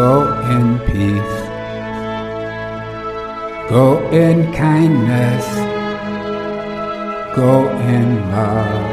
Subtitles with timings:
[0.00, 0.22] Go
[0.56, 1.38] in peace.
[3.68, 5.46] Go in kindness.
[7.36, 8.86] Go in love.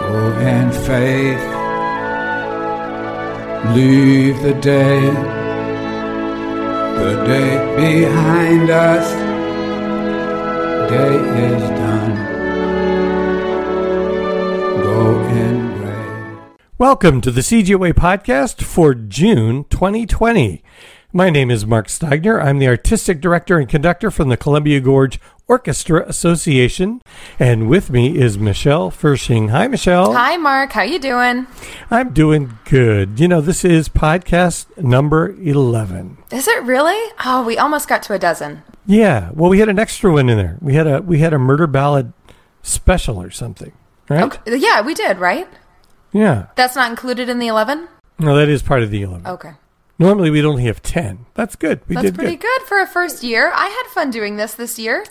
[0.00, 0.18] Go
[0.52, 1.46] in faith.
[3.74, 5.00] Leave the day,
[7.00, 9.06] the day behind us.
[10.90, 11.16] Day
[11.48, 11.79] is
[16.90, 20.60] Welcome to the CGOA podcast for June 2020.
[21.12, 22.42] My name is Mark Steigner.
[22.42, 27.00] I'm the artistic director and conductor from the Columbia Gorge Orchestra Association,
[27.38, 29.50] and with me is Michelle Fershing.
[29.50, 30.14] Hi, Michelle.
[30.14, 30.72] Hi, Mark.
[30.72, 31.46] How you doing?
[31.92, 33.20] I'm doing good.
[33.20, 36.18] You know, this is podcast number 11.
[36.32, 37.12] Is it really?
[37.24, 38.64] Oh, we almost got to a dozen.
[38.84, 39.30] Yeah.
[39.32, 40.58] Well, we had an extra one in there.
[40.60, 42.12] We had a we had a murder ballad
[42.62, 43.70] special or something,
[44.08, 44.24] right?
[44.24, 44.56] Okay.
[44.56, 45.46] Yeah, we did, right?
[46.12, 46.46] Yeah.
[46.56, 47.88] That's not included in the 11?
[48.18, 49.26] No, that is part of the 11.
[49.26, 49.52] Okay.
[49.98, 51.26] Normally we'd only have 10.
[51.34, 51.80] That's good.
[51.86, 53.52] We That's did pretty good for a first year.
[53.54, 55.04] I had fun doing this this year.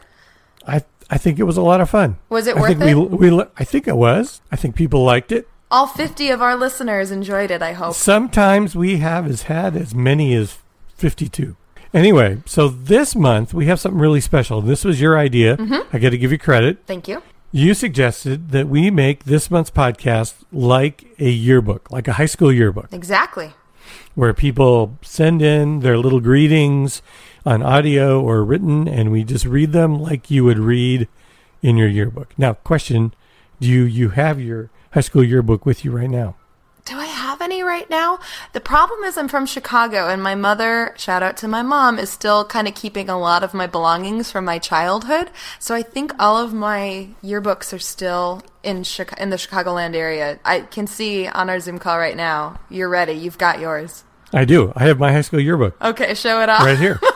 [0.67, 2.17] I I think it was a lot of fun.
[2.29, 3.11] Was it I worth think it?
[3.11, 4.41] We, we I think it was.
[4.51, 5.47] I think people liked it.
[5.71, 7.93] All 50 of our listeners enjoyed it, I hope.
[7.93, 10.57] Sometimes we have as had as many as
[10.95, 11.55] 52.
[11.93, 14.61] Anyway, so this month we have something really special.
[14.61, 15.57] This was your idea.
[15.57, 15.95] Mm-hmm.
[15.95, 16.79] I got to give you credit.
[16.85, 17.21] Thank you.
[17.51, 22.51] You suggested that we make this month's podcast like a yearbook, like a high school
[22.53, 23.53] yearbook, Exactly.
[24.13, 27.01] where people send in their little greetings
[27.45, 31.07] on audio or written, and we just read them like you would read
[31.63, 32.33] in your yearbook.
[32.37, 33.13] Now, question:
[33.59, 36.35] Do you you have your high school yearbook with you right now?
[37.59, 38.19] Do I have any right now?
[38.53, 42.09] The problem is I'm from Chicago and my mother, shout out to my mom, is
[42.09, 45.29] still kind of keeping a lot of my belongings from my childhood.
[45.59, 50.39] So I think all of my yearbooks are still in Chica- in the Chicagoland area.
[50.45, 52.59] I can see on our Zoom call right now.
[52.69, 53.13] You're ready.
[53.13, 54.03] You've got yours.
[54.31, 54.71] I do.
[54.75, 56.63] I have my high school yearbook Okay, show it off.
[56.63, 56.99] right here.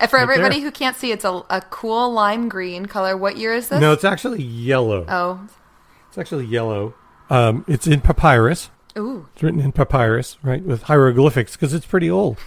[0.00, 0.66] And for right everybody there.
[0.66, 3.16] who can't see, it's a, a cool lime green color.
[3.16, 3.80] What year is this?
[3.80, 5.04] no, it's actually yellow.
[5.08, 5.40] Oh,
[6.08, 6.94] It's actually yellow.
[7.28, 8.70] Um, it's in papyrus.
[8.98, 9.28] Ooh.
[9.34, 12.38] It's written in papyrus, right, with hieroglyphics because it's pretty old.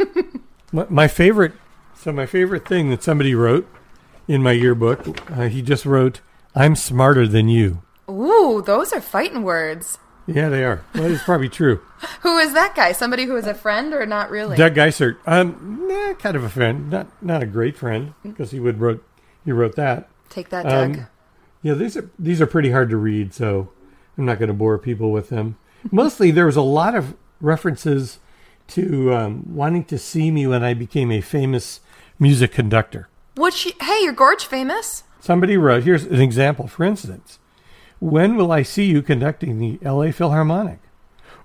[0.72, 1.52] my, my favorite,
[1.94, 3.68] so my favorite thing that somebody wrote
[4.28, 6.20] in my yearbook, uh, he just wrote,
[6.54, 9.98] "I'm smarter than you." Ooh, those are fighting words.
[10.26, 10.84] Yeah, they are.
[10.94, 11.80] Well, it's probably true.
[12.20, 12.92] Who is that guy?
[12.92, 14.56] Somebody who is a friend or not really?
[14.56, 18.60] Doug Geisert, um, nah, kind of a friend, not not a great friend because he
[18.60, 19.04] would wrote
[19.44, 20.08] he wrote that.
[20.28, 20.98] Take that, Doug.
[20.98, 21.06] Um,
[21.62, 23.70] Yeah, these are these are pretty hard to read, so
[24.16, 25.56] I'm not going to bore people with them.
[25.90, 28.18] Mostly, there was a lot of references
[28.68, 31.80] to um, wanting to see me when I became a famous
[32.18, 33.08] music conductor.
[33.36, 35.04] Which, hey, you're Gorge famous.
[35.20, 37.38] Somebody wrote, here's an example, for instance,
[37.98, 40.78] when will I see you conducting the LA Philharmonic?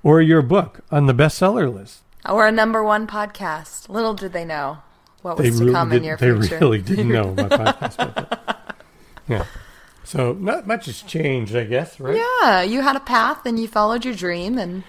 [0.03, 2.01] Or your book on the bestseller list?
[2.29, 3.89] Or a number one podcast.
[3.89, 4.77] Little did they know
[5.23, 6.47] what They was to really, come in your they future.
[6.47, 8.39] They really didn't know with it.
[9.27, 9.45] Yeah.
[10.05, 12.15] So not much has changed, I guess, right?
[12.15, 14.83] Yeah, you had a path and you followed your dream, and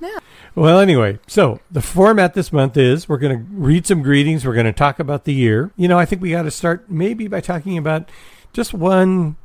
[0.00, 0.18] yeah.
[0.54, 4.44] Well, anyway, so the format this month is we're going to read some greetings.
[4.44, 5.70] We're going to talk about the year.
[5.76, 8.10] You know, I think we got to start maybe by talking about
[8.52, 9.36] just one,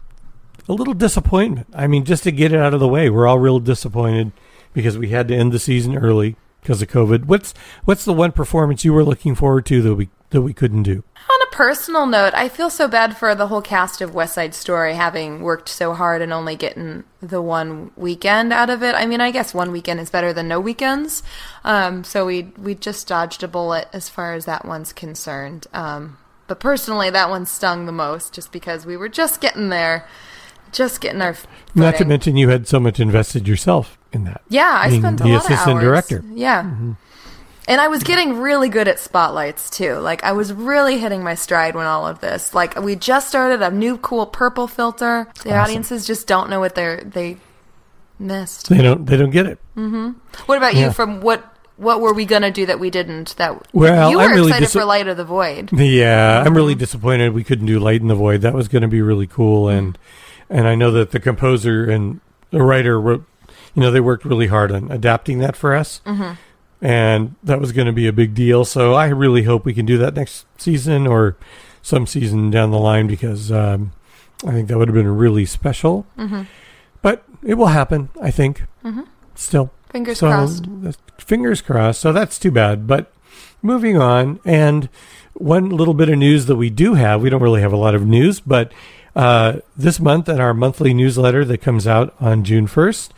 [0.67, 1.67] a little disappointment.
[1.73, 4.31] I mean, just to get it out of the way, we're all real disappointed
[4.73, 7.25] because we had to end the season early because of COVID.
[7.25, 7.53] What's
[7.83, 11.03] what's the one performance you were looking forward to that we that we couldn't do?
[11.29, 14.95] Oh, Personal note, I feel so bad for the whole cast of West Side Story
[14.95, 18.95] having worked so hard and only getting the one weekend out of it.
[18.95, 21.21] I mean, I guess one weekend is better than no weekends.
[21.63, 25.67] Um, so we we just dodged a bullet as far as that one's concerned.
[25.73, 30.07] Um, but personally, that one stung the most just because we were just getting there,
[30.71, 31.35] just getting our.
[31.75, 34.41] Not to mention you had so much invested yourself in that.
[34.49, 35.83] Yeah, I spent a the lot assistant of hours.
[35.83, 36.23] director.
[36.33, 36.63] Yeah.
[36.63, 36.91] Mm-hmm.
[37.67, 39.95] And I was getting really good at spotlights too.
[39.95, 42.53] Like I was really hitting my stride when all of this.
[42.53, 45.27] Like we just started a new cool purple filter.
[45.43, 45.59] The Awesome.
[45.61, 47.37] audiences just don't know what they're they
[48.19, 48.69] missed.
[48.69, 49.59] They don't they don't get it.
[49.77, 50.11] Mm-hmm.
[50.45, 50.87] What about Yeah.
[50.87, 50.91] you?
[50.91, 53.35] From what what were we gonna do that we didn't?
[53.37, 55.71] That Well, you were I'm really excited dis- for Light of the Void.
[55.73, 56.79] Yeah, I'm really mm-hmm.
[56.79, 58.41] disappointed we couldn't do Light in the Void.
[58.41, 59.77] That was going to be really cool, mm-hmm.
[59.77, 59.97] and
[60.49, 62.19] and I know that the composer and
[62.51, 63.25] the writer wrote,
[63.73, 66.01] you know, they worked really hard on adapting that for us,
[66.83, 68.65] and that was going to be a big deal.
[68.65, 71.37] So I really hope we can do that next season or
[71.81, 73.93] some season down the line because um,
[74.45, 76.05] I think that would have been really special.
[77.01, 78.63] But it will happen, I think.
[79.33, 80.65] Still, Fingers so, crossed.
[81.17, 82.01] Fingers crossed.
[82.01, 82.85] So that's too bad.
[82.85, 83.13] But
[83.61, 84.89] moving on, and
[85.33, 87.95] one little bit of news that we do have, we don't really have a lot
[87.95, 88.73] of news, but
[89.15, 93.09] uh, this month in our monthly newsletter that comes out on June 1st,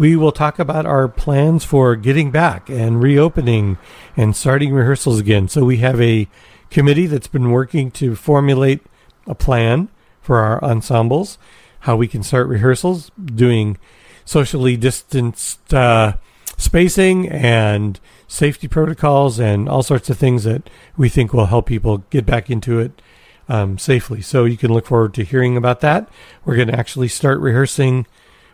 [0.00, 3.76] we will talk about our plans for getting back and reopening
[4.16, 5.46] and starting rehearsals again.
[5.46, 6.26] So we have a
[6.70, 8.80] committee that's been working to formulate
[9.26, 9.90] a plan
[10.22, 11.36] for our ensembles,
[11.80, 13.76] how we can start rehearsals, doing
[14.24, 16.14] socially distanced uh,
[16.56, 22.04] spacing and safety protocols and all sorts of things that we think will help people
[22.08, 23.02] get back into it
[23.50, 24.22] um, safely.
[24.22, 26.08] So you can look forward to hearing about that.
[26.46, 28.06] We're going to actually start rehearsing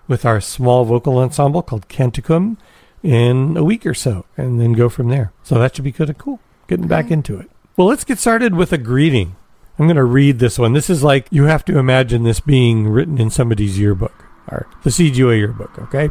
[0.08, 2.56] with our small vocal ensemble called Canticum
[3.02, 5.32] in a week or so and then go from there.
[5.42, 7.50] So that should be kind of cool, getting back into it.
[7.76, 9.36] Well, let's get started with a greeting.
[9.78, 10.72] I'm going to read this one.
[10.72, 14.90] This is like you have to imagine this being written in somebody's yearbook, or the
[14.90, 16.08] CGOA yearbook, okay?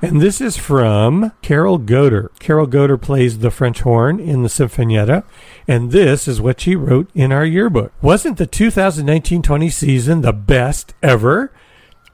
[0.00, 2.30] And this is from Carol Goder.
[2.38, 5.24] Carol Goder plays the French horn in the Sinfonietta,
[5.68, 7.92] and this is what she wrote in our yearbook.
[8.00, 11.52] Wasn't the 2019-20 season the best ever?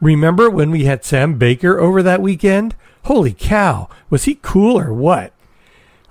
[0.01, 2.77] Remember when we had Sam Baker over that weekend?
[3.05, 5.33] Holy cow, was he cool or what?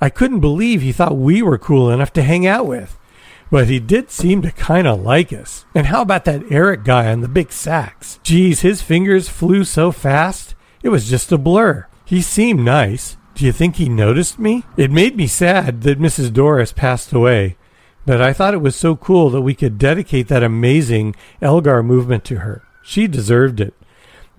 [0.01, 2.97] I couldn't believe he thought we were cool enough to hang out with.
[3.49, 5.65] But he did seem to kind of like us.
[5.73, 8.19] And how about that Eric guy on the big sax?
[8.23, 10.53] Geez, his fingers flew so fast.
[10.83, 11.87] It was just a blur.
[12.03, 13.15] He seemed nice.
[13.35, 14.63] Do you think he noticed me?
[14.75, 16.33] It made me sad that Mrs.
[16.33, 17.55] Doris passed away,
[18.05, 22.25] but I thought it was so cool that we could dedicate that amazing Elgar movement
[22.25, 22.63] to her.
[22.87, 23.73] She deserved it.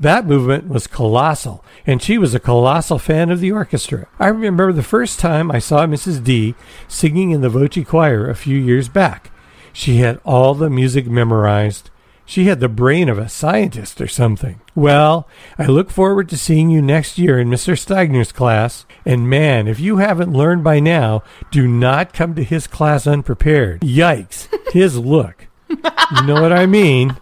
[0.01, 4.09] That movement was colossal, and she was a colossal fan of the orchestra.
[4.19, 6.25] I remember the first time I saw Mrs.
[6.25, 6.55] D
[6.89, 9.31] singing in the Voce choir a few years back.
[9.75, 11.91] She had all the music memorized.
[12.25, 14.63] She had the brain of a scientist or something.
[14.75, 15.29] Well,
[15.59, 17.79] I look forward to seeing you next year in Mr.
[17.79, 18.87] Steigner's class.
[19.05, 23.83] And man, if you haven't learned by now, do not come to his class unprepared.
[23.83, 24.49] Yikes.
[24.73, 25.49] His look.
[25.69, 27.19] You know what I mean.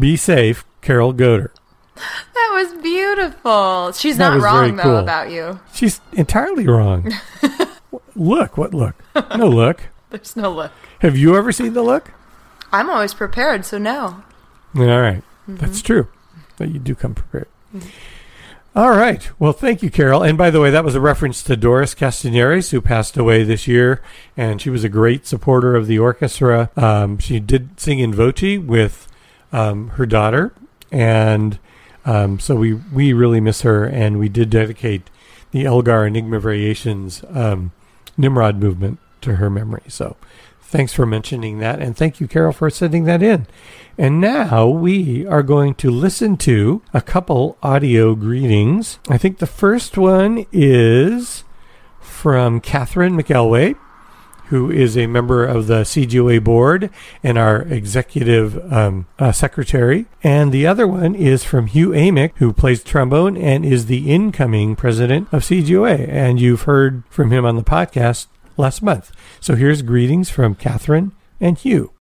[0.00, 1.50] Be safe, Carol Goder.
[1.94, 3.92] That was beautiful.
[3.92, 4.96] She's That not wrong though cool.
[4.96, 5.60] about you.
[5.74, 7.12] She's entirely wrong.
[8.16, 8.94] look, what look?
[9.36, 9.82] No look.
[10.10, 10.72] There's no look.
[11.00, 12.10] Have you ever seen the look?
[12.72, 14.22] I'm always prepared, so no.
[14.76, 15.22] All right.
[15.46, 16.08] That's true.
[16.56, 17.48] But you do come prepared.
[18.76, 19.28] All right.
[19.38, 20.22] Well, thank you, Carol.
[20.22, 23.66] And by the way, that was a reference to Doris Castaneres, who passed away this
[23.66, 24.00] year,
[24.36, 26.70] and she was a great supporter of the orchestra.
[26.76, 29.08] Um, she did sing in Voce with
[29.52, 30.52] um, her daughter,
[30.90, 31.58] and
[32.04, 33.84] um, so we we really miss her.
[33.84, 35.10] And we did dedicate
[35.50, 37.72] the Elgar Enigma Variations um,
[38.16, 39.82] Nimrod movement to her memory.
[39.88, 40.16] So
[40.60, 43.46] thanks for mentioning that, and thank you, Carol, for sending that in.
[43.98, 48.98] And now we are going to listen to a couple audio greetings.
[49.08, 51.44] I think the first one is
[52.00, 53.76] from Catherine McElway,
[54.50, 56.90] who is a member of the CGOA board
[57.22, 60.06] and our executive um, uh, secretary.
[60.22, 64.76] And the other one is from Hugh Amick, who plays trombone and is the incoming
[64.76, 66.08] president of CGOA.
[66.08, 68.26] And you've heard from him on the podcast
[68.56, 69.12] last month.
[69.40, 71.92] So here's greetings from Catherine and Hugh.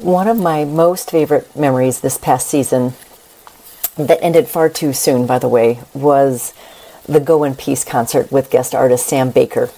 [0.00, 2.94] One of my most favorite memories this past season,
[3.96, 6.52] that ended far too soon, by the way, was
[7.04, 9.70] the Go in Peace concert with guest artist Sam Baker.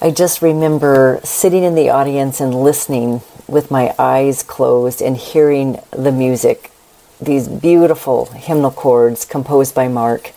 [0.00, 5.80] I just remember sitting in the audience and listening with my eyes closed and hearing
[5.90, 6.70] the music,
[7.20, 10.32] these beautiful hymnal chords composed by Mark,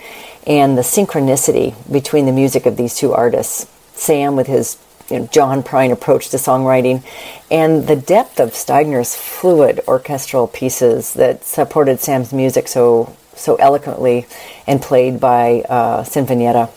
[0.48, 3.68] and the synchronicity between the music of these two artists.
[3.94, 4.80] Sam with his
[5.12, 7.04] you know, John Prine approach to songwriting,
[7.52, 14.26] and the depth of Steigner's fluid orchestral pieces that supported Sam's music so so eloquently,
[14.66, 16.72] and played by uh, Sinfonietta.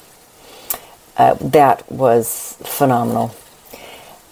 [1.16, 3.34] Uh, that was phenomenal.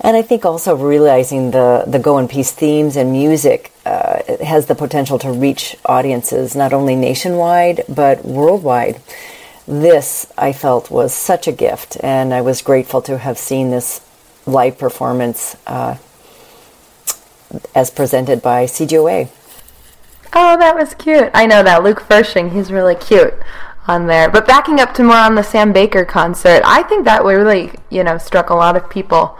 [0.01, 4.67] And I think also realizing the, the Go in Peace themes and music uh, has
[4.67, 9.01] the potential to reach audiences not only nationwide but worldwide.
[9.67, 14.01] This I felt was such a gift, and I was grateful to have seen this
[14.45, 15.99] live performance uh,
[17.73, 19.29] as presented by CGOA.
[20.33, 21.31] Oh, that was cute.
[21.33, 22.51] I know that Luke Fershing.
[22.51, 23.35] He's really cute
[23.87, 24.31] on there.
[24.31, 28.05] But backing up to more on the Sam Baker concert, I think that really, you
[28.05, 29.37] know, struck a lot of people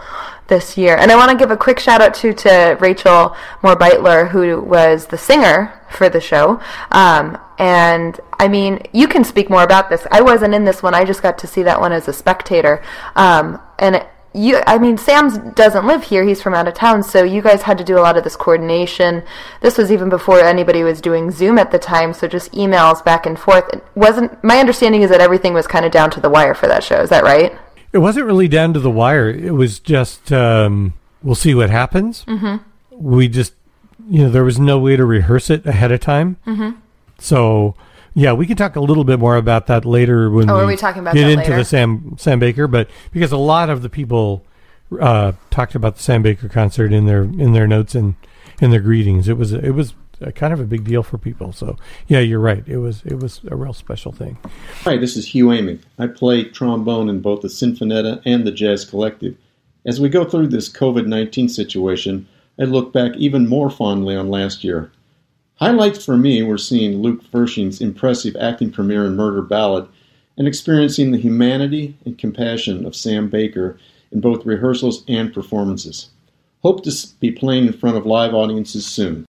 [0.47, 0.97] this year.
[0.97, 4.61] And I want to give a quick shout out to to Rachel Moore Beitler, who
[4.61, 6.61] was the singer for the show.
[6.91, 10.05] Um, and I mean, you can speak more about this.
[10.11, 10.93] I wasn't in this one.
[10.93, 12.83] I just got to see that one as a spectator.
[13.15, 16.23] Um, and it, you, I mean, Sam doesn't live here.
[16.23, 17.03] He's from out of town.
[17.03, 19.23] So you guys had to do a lot of this coordination.
[19.61, 22.13] This was even before anybody was doing Zoom at the time.
[22.13, 23.65] So just emails back and forth.
[23.73, 26.67] It wasn't, my understanding is that everything was kind of down to the wire for
[26.67, 27.01] that show.
[27.01, 27.57] Is that right?
[27.91, 29.29] It wasn't really down to the wire.
[29.29, 32.25] It was just um, we'll see what happens.
[32.25, 32.57] Mm-hmm.
[32.91, 33.53] We just,
[34.09, 36.37] you know, there was no way to rehearse it ahead of time.
[36.47, 36.79] Mm-hmm.
[37.19, 37.75] So
[38.15, 40.67] Yeah, we can talk a little bit more about that later when Oh, we are
[40.67, 41.57] we talking about get into later?
[41.57, 42.67] the Sam Sam Baker.
[42.67, 44.45] But because a lot of the people
[44.99, 48.15] uh, talked about the Sam Baker concert in their in their notes and
[48.61, 51.51] in their greetings, it was it was a, kind of a big deal for people.
[51.53, 51.77] So
[52.07, 52.63] yeah, you're right.
[52.67, 54.37] It was it was a real special thing.
[54.83, 55.79] Hi, this is Hugh Amick.
[55.97, 59.35] I play trombone in both the Sinfonietta and the Jazz Collective.
[59.85, 62.27] As we go through this COVID 19 situation,
[62.59, 64.91] I look back even more fondly on last year.
[65.57, 69.87] Highlights for me were seeing Luke Fershing's impressive acting premiere in Murder Ballad
[70.37, 73.77] and experiencing the humanity and compassion of Sam Baker
[74.11, 76.09] in both rehearsals and performances.
[76.63, 79.25] Hope to be playing in front of live audiences soon.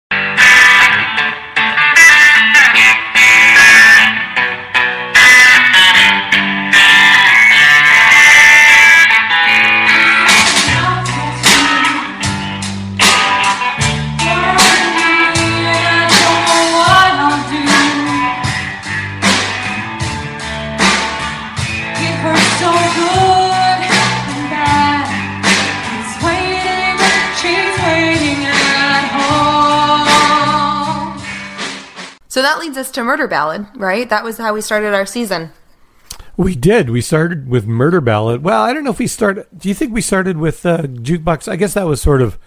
[32.51, 34.09] That leads us to Murder Ballad, right?
[34.11, 35.53] That was how we started our season.
[36.37, 36.91] We did.
[36.91, 38.43] We started with Murder Ballad.
[38.43, 39.47] Well, I don't know if we started.
[39.57, 41.47] Do you think we started with uh, Jukebox?
[41.47, 42.39] I guess that was sort of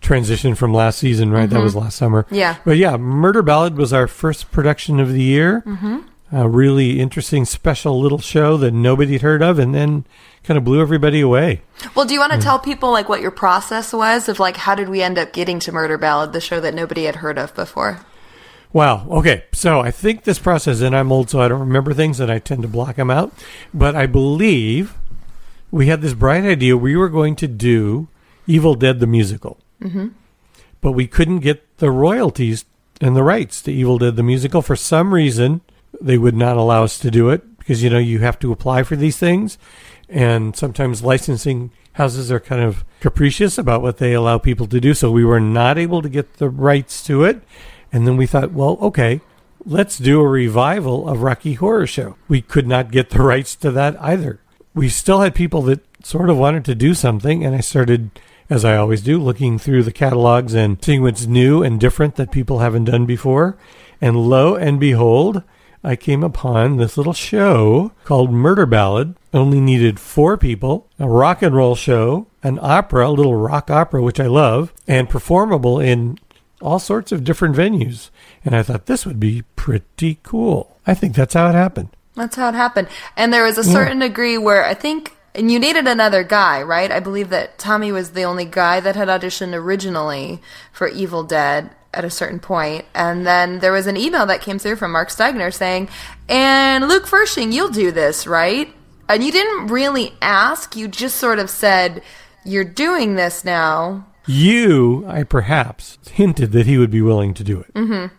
[0.00, 1.50] transition from last season, right?
[1.50, 2.26] That was last summer.
[2.30, 2.56] Yeah.
[2.64, 5.62] But yeah, Murder Ballad was our first production of the year.
[5.66, 5.98] Mm-hmm.
[6.34, 10.06] A really interesting, special little show that nobody had heard of, and then
[10.44, 11.60] kind of blew everybody away.
[11.94, 14.74] Well, do you want to tell people like what your process was of like how
[14.74, 17.54] did we end up getting to Murder Ballad, the show that nobody had heard of
[17.54, 18.00] before?
[18.72, 19.06] Wow.
[19.10, 19.44] Okay.
[19.52, 22.38] So I think this process, and I'm old, so I don't remember things, and I
[22.38, 23.32] tend to block them out.
[23.74, 24.96] But I believe
[25.70, 26.76] we had this bright idea.
[26.76, 28.08] We were going to do
[28.46, 30.08] Evil Dead the musical, mm-hmm.
[30.80, 32.64] but we couldn't get the royalties
[33.00, 35.60] and the rights to Evil Dead the musical for some reason.
[36.00, 38.82] They would not allow us to do it because you know you have to apply
[38.82, 39.58] for these things,
[40.08, 44.94] and sometimes licensing houses are kind of capricious about what they allow people to do.
[44.94, 47.42] So we were not able to get the rights to it.
[47.92, 49.20] And then we thought, well, okay,
[49.64, 52.16] let's do a revival of Rocky Horror Show.
[52.28, 54.40] We could not get the rights to that either.
[54.74, 58.10] We still had people that sort of wanted to do something, and I started,
[58.48, 62.32] as I always do, looking through the catalogs and seeing what's new and different that
[62.32, 63.58] people haven't done before.
[64.00, 65.42] And lo and behold,
[65.84, 69.16] I came upon this little show called Murder Ballad.
[69.34, 74.02] Only needed four people, a rock and roll show, an opera, a little rock opera,
[74.02, 76.18] which I love, and performable in
[76.62, 78.10] all sorts of different venues.
[78.44, 80.76] And I thought this would be pretty cool.
[80.86, 81.90] I think that's how it happened.
[82.14, 82.88] That's how it happened.
[83.16, 86.90] And there was a certain degree where I think, and you needed another guy, right?
[86.90, 90.40] I believe that Tommy was the only guy that had auditioned originally
[90.72, 92.84] for Evil Dead at a certain point.
[92.94, 95.88] And then there was an email that came through from Mark Steigner saying,
[96.28, 98.68] and Luke Fershing, you'll do this, right?
[99.08, 102.02] And you didn't really ask, you just sort of said,
[102.44, 104.06] you're doing this now.
[104.26, 107.74] You, I perhaps, hinted that he would be willing to do it.
[107.74, 108.14] Mm-hmm.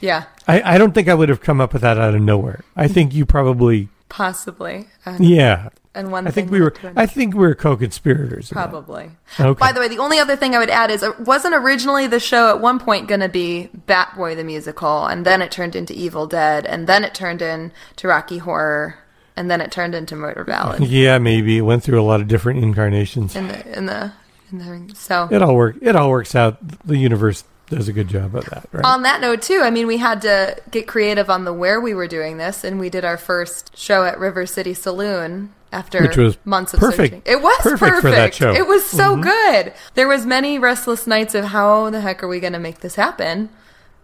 [0.00, 2.64] Yeah, I, I don't think I would have come up with that out of nowhere.
[2.74, 4.88] I think you probably, possibly.
[5.20, 5.68] Yeah.
[5.94, 6.66] and one I think we were.
[6.66, 7.00] led to another.
[7.00, 8.50] I think we were co-conspirators.
[8.50, 9.10] Probably.
[9.38, 9.58] Okay.
[9.58, 12.18] By the way, the only other thing I would add is it wasn't originally the
[12.18, 15.92] show at one point going to be Batboy the musical, and then it turned into
[15.94, 18.98] Evil Dead, and then it turned into Rocky Horror,
[19.36, 20.82] and then it turned into Murder Ballad.
[20.88, 23.36] Yeah, maybe it went through a lot of different incarnations.
[23.36, 24.12] in the in the
[24.52, 25.28] the so.
[25.30, 25.76] It all work.
[25.82, 26.56] It all works out.
[26.86, 28.84] The universe does a good job of that, right?
[28.84, 31.92] On that note, too, I mean, we had to get creative on the where we
[31.92, 36.16] were doing this, and we did our first show at River City Saloon after Which
[36.16, 37.12] was months of perfect.
[37.12, 37.22] searching.
[37.26, 38.52] It was Perfect perfect, for that show.
[38.54, 38.62] Mm-hmm.
[38.62, 39.74] It was so good.
[39.94, 42.94] There was many restless nights of how the heck are we going to make this
[42.94, 43.50] happen,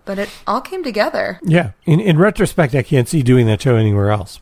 [0.04, 1.70] but it all came together, yeah.
[1.86, 4.40] In in retrospect, I can't see doing that show anywhere else.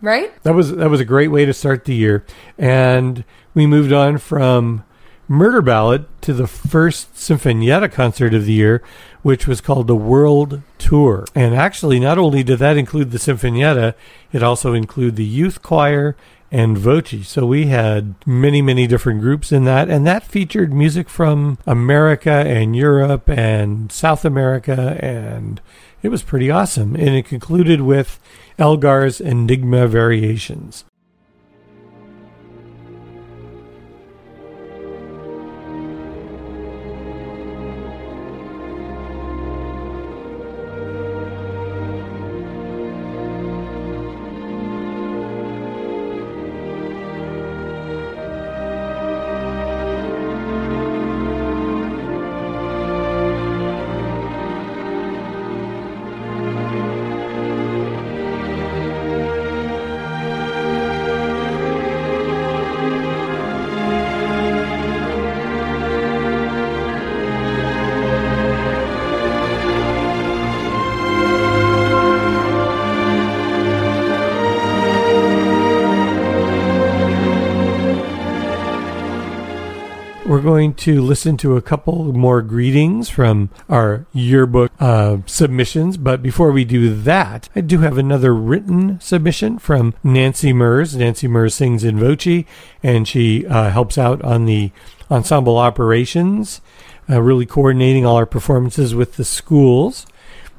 [0.00, 0.32] right?
[0.44, 2.24] That was that was a great way to start the year,
[2.56, 4.84] and we moved on from
[5.28, 8.82] Murder Ballad to the first Sinfonietta concert of the year,
[9.22, 11.24] which was called the World Tour.
[11.34, 13.94] And actually, not only did that include the Sinfonietta,
[14.32, 16.16] it also included the youth choir
[16.50, 17.22] and Voci.
[17.22, 22.30] So we had many, many different groups in that, and that featured music from America
[22.30, 25.62] and Europe and South America, and
[26.02, 26.94] it was pretty awesome.
[26.94, 28.20] And it concluded with
[28.58, 30.84] Elgar's Enigma Variations.
[80.42, 85.96] Going to listen to a couple more greetings from our yearbook uh, submissions.
[85.96, 90.96] But before we do that, I do have another written submission from Nancy Mers.
[90.96, 92.44] Nancy Mers sings in Voce,
[92.82, 94.70] and she uh, helps out on the
[95.10, 96.60] ensemble operations,
[97.08, 100.06] uh, really coordinating all our performances with the schools.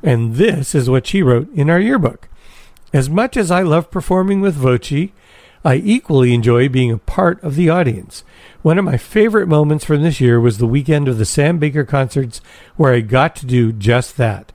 [0.01, 2.27] And this is what she wrote in our yearbook.
[2.91, 5.09] As much as I love performing with Voce,
[5.65, 8.25] I equally enjoy being a part of the audience.
[8.63, 11.85] One of my favorite moments from this year was the weekend of the Sam Baker
[11.85, 12.41] concerts
[12.75, 14.51] where I got to do just that.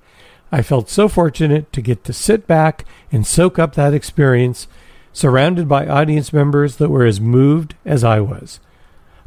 [0.52, 4.68] I felt so fortunate to get to sit back and soak up that experience,
[5.12, 8.60] surrounded by audience members that were as moved as I was.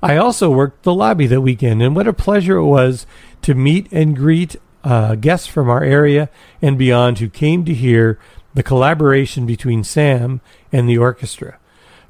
[0.04, 3.06] I also worked the lobby that weekend, and what a pleasure it was
[3.44, 6.30] to meet and greet uh, guests from our area
[6.62, 8.20] and beyond who came to hear
[8.54, 11.58] the collaboration between Sam and the orchestra.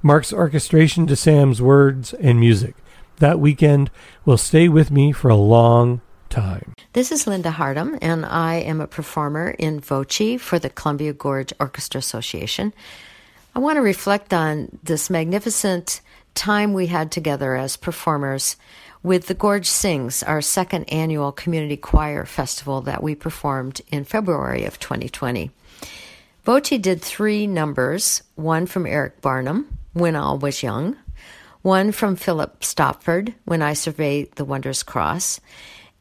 [0.04, 2.76] Mark's orchestration to Sam's words and music.
[3.18, 3.92] That weekend
[4.26, 6.74] will stay with me for a long time.
[6.94, 11.54] This is Linda Hardam, and I am a performer in Voce for the Columbia Gorge
[11.60, 12.74] Orchestra Association.
[13.54, 16.02] I want to reflect on this magnificent
[16.34, 18.56] time we had together as performers
[19.04, 24.64] with the Gorge Sings, our second annual community choir festival that we performed in February
[24.64, 25.52] of 2020.
[26.44, 30.96] Voce did three numbers one from Eric Barnum, When All Was Young,
[31.62, 35.42] one from Philip Stopford, When I Surveyed the Wondrous Cross,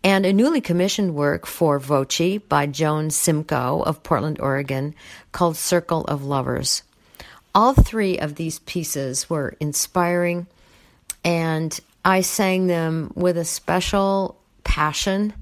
[0.04, 4.94] and a newly commissioned work for Voce by Joan Szymko of Portland, Oregon,
[5.32, 6.82] called Circle of Lovers.
[7.52, 10.46] All three of these pieces were inspiring,
[11.24, 15.34] and I sang them with a special passion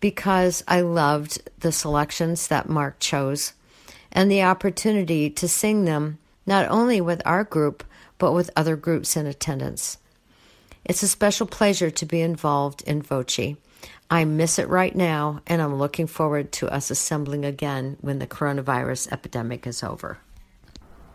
[0.00, 3.52] because I loved the selections that Mark chose
[4.10, 7.84] and the opportunity to sing them not only with our group,
[8.18, 9.98] but with other groups in attendance.
[10.84, 13.56] It's a special pleasure to be involved in Voce.
[14.10, 18.26] I miss it right now, and I'm looking forward to us assembling again when the
[18.26, 20.18] coronavirus epidemic is over.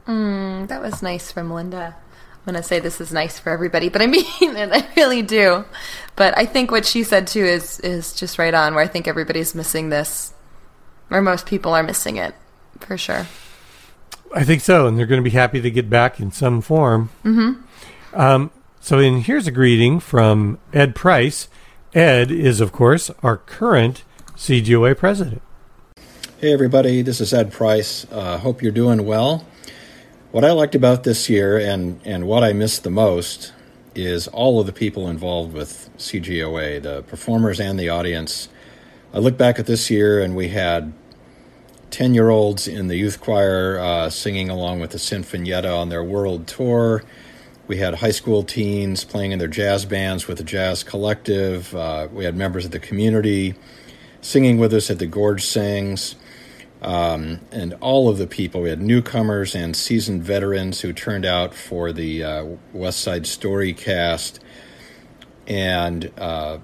[0.08, 1.96] Mm, that was nice from Linda.
[1.96, 4.70] I'm going to say this is nice for everybody, but I mean it.
[4.72, 5.66] I really do.
[6.16, 8.74] But I think what she said too is is just right on.
[8.74, 10.34] Where I think everybody's missing this,
[11.12, 12.34] or most people are missing it
[12.80, 13.28] for sure.
[14.34, 17.10] I think so, and they're going to be happy to get back in some form.
[17.24, 18.20] Mm-hmm.
[18.20, 21.48] Um, so, in here's a greeting from Ed Price.
[21.94, 24.04] Ed is, of course, our current
[24.36, 25.42] CGOA president.
[26.40, 28.06] Hey, everybody, this is Ed Price.
[28.12, 29.46] Uh, hope you're doing well.
[30.32, 33.54] What I liked about this year and, and what I missed the most
[33.96, 38.50] is all of the people involved with CGOA, the performers and the audience.
[39.13, 40.94] I look back at this year and we had
[41.91, 46.04] 10 year olds in the youth choir uh, singing along with the Sinfonietta on their
[46.04, 47.04] world tour.
[47.67, 51.76] We had high school teens playing in their jazz bands with the Jazz Collective.
[51.76, 53.56] Uh, we had members of the community
[54.21, 56.15] singing with us at the Gorge Sings.
[56.82, 61.54] Um, and all of the people, we had newcomers and seasoned veterans who turned out
[61.54, 64.39] for the uh, West Side Story cast.
[65.47, 66.60] And uh,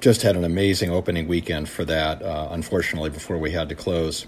[0.00, 4.26] just had an amazing opening weekend for that, uh, unfortunately, before we had to close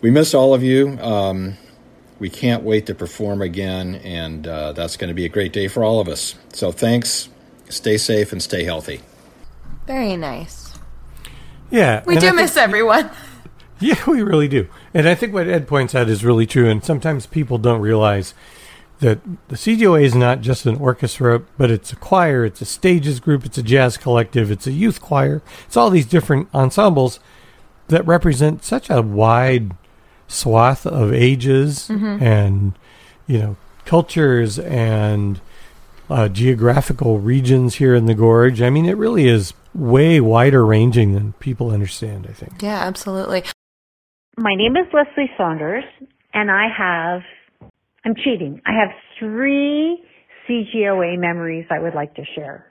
[0.00, 0.98] we miss all of you.
[1.00, 1.56] Um,
[2.18, 5.68] we can't wait to perform again, and uh, that's going to be a great day
[5.68, 6.34] for all of us.
[6.52, 7.28] So thanks.
[7.68, 9.00] Stay safe and stay healthy.
[9.86, 10.72] Very nice.
[11.70, 12.02] Yeah.
[12.06, 13.10] We do miss everyone.
[13.78, 14.68] Yeah, we really do.
[14.94, 16.66] And I think what Ed points out is really true.
[16.66, 18.32] And sometimes people don't realize
[19.00, 23.20] that the CGOA is not just an orchestra, but it's a choir, it's a stages
[23.20, 25.42] group, it's a jazz collective, it's a youth choir.
[25.66, 27.20] It's all these different ensembles
[27.88, 29.74] that represent such a wide
[30.28, 32.20] swath of ages Mhm.
[32.22, 32.72] and
[33.26, 35.40] you know cultures and
[36.08, 38.62] uh, geographical regions here in the gorge.
[38.62, 42.26] I mean, it really is way wider ranging than people understand.
[42.28, 42.62] I think.
[42.62, 43.42] Yeah, absolutely.
[44.38, 45.84] My name is Leslie Saunders,
[46.34, 47.22] and I have,
[48.04, 48.60] I'm cheating.
[48.66, 50.04] I have three
[50.46, 52.66] CGOA memories I would like to share.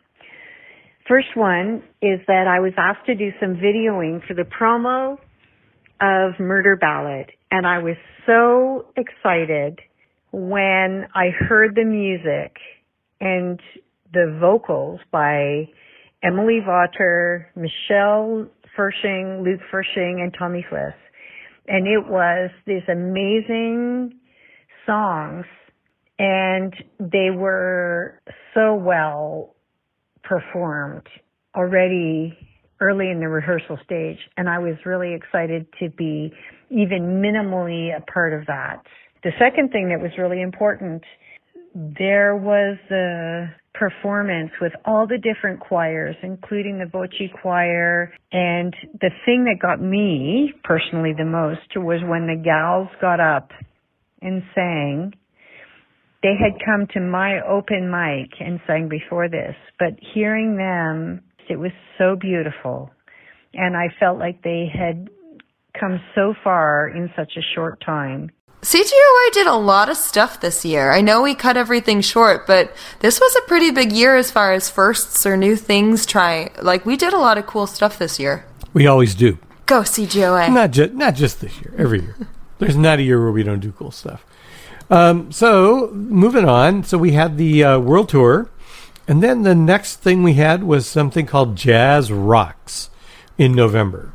[1.07, 5.17] First one is that I was asked to do some videoing for the promo
[6.01, 9.79] of Murder Ballad, and I was so excited
[10.31, 12.57] when I heard the music
[13.21, 13.59] and
[14.13, 15.69] the vocals by
[16.23, 20.93] Emily Vaughter, Michelle Fershing, Luke Fershing, and Tommy Fliss.
[21.67, 24.19] And it was these amazing
[24.85, 25.45] songs,
[26.19, 28.19] and they were
[28.53, 29.55] so well
[30.23, 31.07] performed
[31.55, 32.37] already
[32.81, 34.17] early in the rehearsal stage.
[34.37, 36.31] And I was really excited to be
[36.69, 38.83] even minimally a part of that.
[39.23, 41.03] The second thing that was really important
[41.75, 48.13] there was a performance with all the different choirs, including the Voci choir.
[48.31, 53.51] And the thing that got me personally the most was when the gals got up
[54.21, 55.13] and sang.
[56.23, 61.57] They had come to my open mic and sang before this, but hearing them, it
[61.57, 62.91] was so beautiful.
[63.53, 65.09] And I felt like they had
[65.79, 68.31] come so far in such a short time.
[68.61, 70.91] CGOA did a lot of stuff this year.
[70.91, 74.53] I know we cut everything short, but this was a pretty big year as far
[74.53, 76.49] as firsts or new things try.
[76.61, 78.45] Like we did a lot of cool stuff this year.
[78.73, 79.37] We always do.
[79.67, 80.51] Go CGOA.
[80.51, 81.75] Not just not just this year.
[81.77, 82.15] Every year.
[82.57, 84.25] There's not a year where we don't do cool stuff.
[84.89, 86.83] Um, so moving on.
[86.83, 88.49] So we had the uh, world tour,
[89.07, 92.89] and then the next thing we had was something called Jazz Rocks
[93.37, 94.11] in November,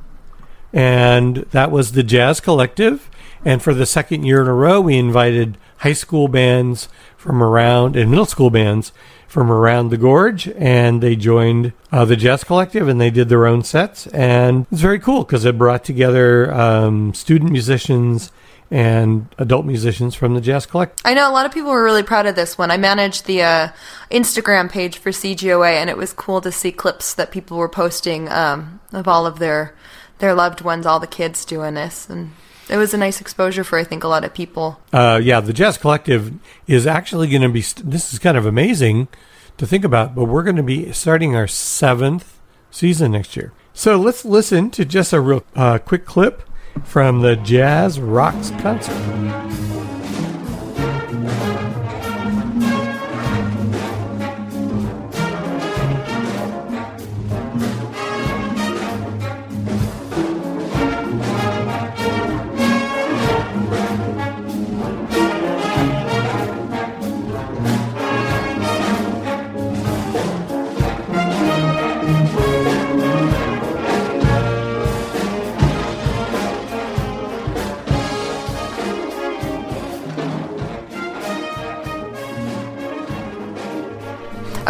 [0.73, 3.09] and that was the Jazz Collective.
[3.43, 7.97] And for the second year in a row, we invited high school bands from around
[7.97, 8.93] and middle school bands
[9.27, 13.47] from around the gorge, and they joined uh, the Jazz Collective, and they did their
[13.47, 18.33] own sets, and it's very cool because it brought together um, student musicians
[18.71, 21.01] and adult musicians from the Jazz Collective.
[21.05, 22.71] I know a lot of people were really proud of this one.
[22.71, 23.69] I managed the uh,
[24.11, 28.29] Instagram page for CGOA, and it was cool to see clips that people were posting
[28.29, 29.75] um, of all of their
[30.19, 32.33] their loved ones, all the kids doing this, and
[32.69, 34.81] it was a nice exposure for I think a lot of people.
[34.93, 36.33] Uh, yeah, the Jazz Collective
[36.67, 37.63] is actually going to be.
[37.63, 39.09] St- this is kind of amazing
[39.57, 42.39] to think about, but we're going to be starting our seventh
[42.71, 43.53] season next year.
[43.73, 46.43] So let's listen to just a real uh, quick clip
[46.85, 49.70] from the Jazz Rocks concert.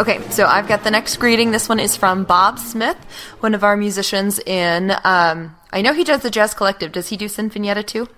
[0.00, 1.50] Okay, so I've got the next greeting.
[1.50, 2.96] This one is from Bob Smith,
[3.40, 4.92] one of our musicians in.
[5.04, 6.90] Um, I know he does the Jazz Collective.
[6.90, 8.08] Does he do Sinfonietta too?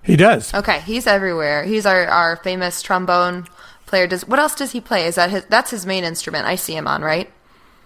[0.00, 0.54] He does.
[0.54, 1.64] Okay, he's everywhere.
[1.64, 3.48] He's our, our famous trombone
[3.86, 4.06] player.
[4.06, 5.06] Does what else does he play?
[5.06, 5.44] Is that his?
[5.46, 6.46] That's his main instrument.
[6.46, 7.28] I see him on right.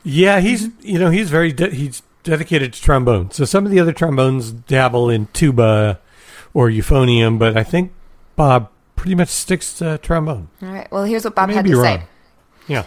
[0.02, 3.30] Yeah, he's you know he's very de- he's dedicated to trombone.
[3.30, 6.00] So some of the other trombones dabble in tuba
[6.52, 7.92] or euphonium, but I think
[8.36, 10.48] Bob pretty much sticks to trombone.
[10.60, 10.90] All right.
[10.92, 11.98] Well, here's what Bob had be to wrong.
[12.00, 12.04] say.
[12.66, 12.84] Yeah.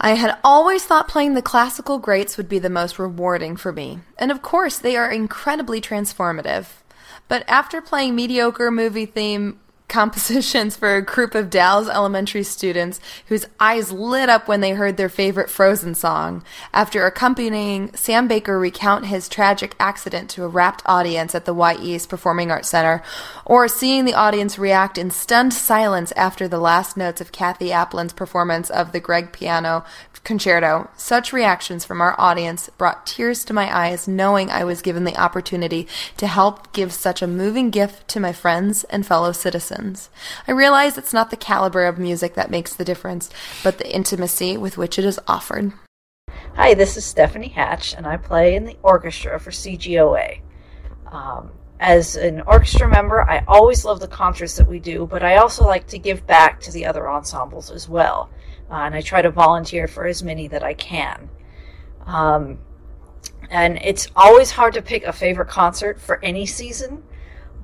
[0.00, 4.00] I had always thought playing the classical greats would be the most rewarding for me,
[4.16, 6.66] and of course they are incredibly transformative.
[7.26, 9.58] But after playing mediocre movie theme
[9.88, 14.96] compositions for a group of Dalles Elementary students whose eyes lit up when they heard
[14.96, 20.82] their favorite Frozen song, after accompanying Sam Baker recount his tragic accident to a rapt
[20.86, 23.02] audience at the Wy'east Performing Arts Center,
[23.44, 28.12] or seeing the audience react in stunned silence after the last notes of Kathy Aplin's
[28.12, 29.84] performance of the Grieg Piano
[30.24, 35.04] concerto, such reactions from our audience brought tears to my eyes knowing I was given
[35.04, 39.77] the opportunity to help give such a moving gift to my friends and fellow citizens.
[40.46, 43.30] I realize it's not the caliber of music that makes the difference,
[43.62, 45.72] but the intimacy with which it is offered.
[46.54, 50.40] Hi, this is Stephanie Hatch, and I play in the orchestra for CGOA.
[51.06, 55.36] Um, as an orchestra member, I always love the concerts that we do, but I
[55.36, 58.30] also like to give back to the other ensembles as well.
[58.70, 61.30] Uh, and I try to volunteer for as many that I can.
[62.04, 62.58] Um,
[63.50, 67.02] and it's always hard to pick a favorite concert for any season,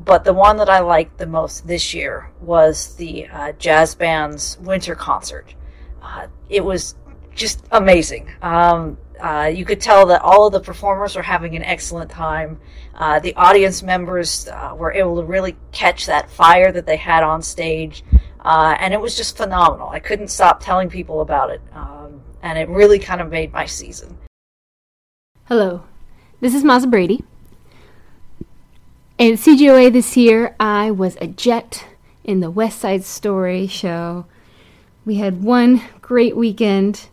[0.05, 4.59] but the one that I liked the most this year was the uh, jazz band's
[4.61, 5.55] winter concert.
[6.03, 6.95] Uh, it was
[7.35, 8.31] just amazing.
[8.43, 12.61] Um, uh, you could tell that all of the performers were having an excellent time.
[12.95, 17.23] Uh, the audience members uh, were able to really catch that fire that they had
[17.23, 18.05] on stage,
[18.41, 19.89] uh, and it was just phenomenal.
[19.89, 23.67] I couldn't stop telling people about it, um, and it really kind of made my
[23.67, 24.19] season.
[25.45, 25.85] Hello,
[26.41, 27.25] this is Maza Brady.
[29.17, 31.87] In CGOA this year, I was a jet
[32.25, 34.27] in the West Side Story show.
[35.05, 37.07] We had one great weekend,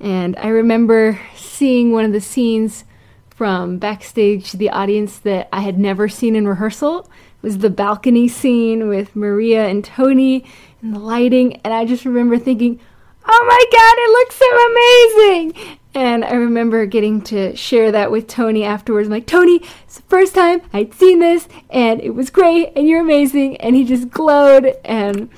[0.00, 2.84] and I remember seeing one of the scenes
[3.30, 7.02] from backstage to the audience that I had never seen in rehearsal.
[7.02, 10.44] It was the balcony scene with Maria and Tony
[10.82, 12.80] and the lighting, and I just remember thinking,
[13.24, 15.78] oh my god, it looks so amazing!
[15.98, 19.08] And I remember getting to share that with Tony afterwards.
[19.08, 22.86] I'm like, Tony, it's the first time I'd seen this, and it was great, and
[22.86, 23.56] you're amazing.
[23.56, 25.28] And he just glowed, and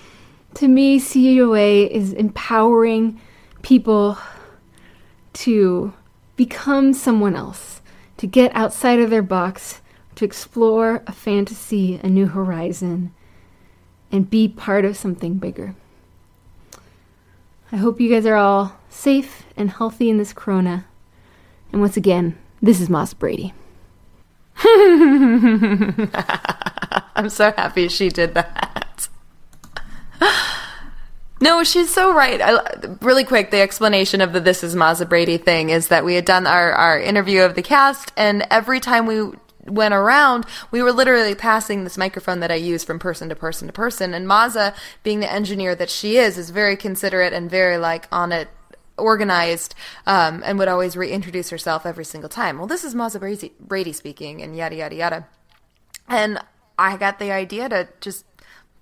[0.55, 3.20] To me, CUA is empowering
[3.62, 4.18] people
[5.33, 5.92] to
[6.37, 7.81] become someone else,
[8.16, 9.81] to get outside of their box,
[10.16, 13.14] to explore a fantasy, a new horizon,
[14.11, 15.75] and be part of something bigger.
[17.70, 20.85] I hope you guys are all safe and healthy in this corona.
[21.72, 23.55] And once again, this is Moss Brady.
[24.62, 26.11] I'm
[27.31, 29.09] so happy she did that.
[31.42, 32.38] No, she's so right.
[32.38, 32.61] I,
[33.00, 36.26] really quick, the explanation of the "This is Maza Brady" thing is that we had
[36.26, 39.22] done our, our interview of the cast, and every time we
[39.64, 43.68] went around, we were literally passing this microphone that I use from person to person
[43.68, 44.12] to person.
[44.12, 48.33] And Maza, being the engineer that she is, is very considerate and very like on
[48.33, 48.48] it
[49.00, 49.74] organized
[50.06, 52.58] um, and would always reintroduce herself every single time.
[52.58, 55.28] Well, this is Maza Brady, Brady speaking, and yada yada yada.
[56.08, 56.38] And
[56.78, 58.24] I got the idea to just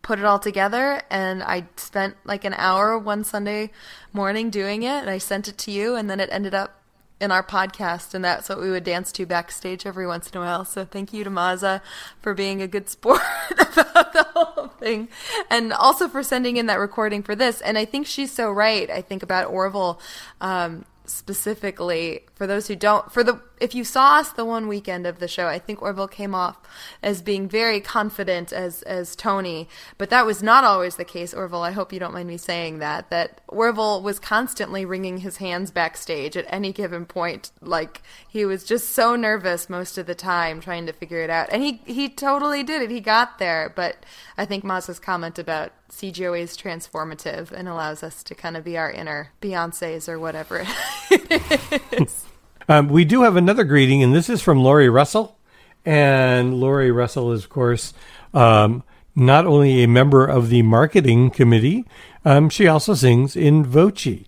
[0.03, 3.71] put it all together and I spent like an hour one Sunday
[4.13, 6.78] morning doing it and I sent it to you and then it ended up
[7.21, 10.41] in our podcast and that's what we would dance to backstage every once in a
[10.41, 10.65] while.
[10.65, 11.83] So thank you to Maza
[12.21, 15.09] for being a good sport about the whole thing
[15.51, 17.61] and also for sending in that recording for this.
[17.61, 18.89] And I think she's so right.
[18.91, 20.01] I think about Orville
[20.41, 25.07] um, specifically for those who don't for the if you saw us the one weekend
[25.07, 26.59] of the show i think orville came off
[27.03, 29.69] as being very confident as as tony.
[29.97, 31.63] But that was not always the case orville.
[31.63, 35.71] I hope you don't mind me saying that that orville was constantly wringing his hands
[35.71, 37.51] backstage at any given point.
[37.61, 41.49] Like he was just so nervous most of the time trying to figure it out.
[41.53, 42.91] And he he totally did it.
[42.91, 43.73] He got there.
[43.75, 44.05] But
[44.37, 48.77] i think maz's comment about CGOA is transformative and allows us to kind of be
[48.77, 50.67] our inner Beyonces or whatever
[51.11, 52.25] it is.
[52.69, 55.39] Um, we do have another greeting, and this is from Laurie Russell.
[55.87, 57.95] And Laurie Russell is, of course,
[58.35, 58.83] um,
[59.17, 61.87] not only a member of the marketing committee,
[62.25, 64.25] um, she also sings in Voce.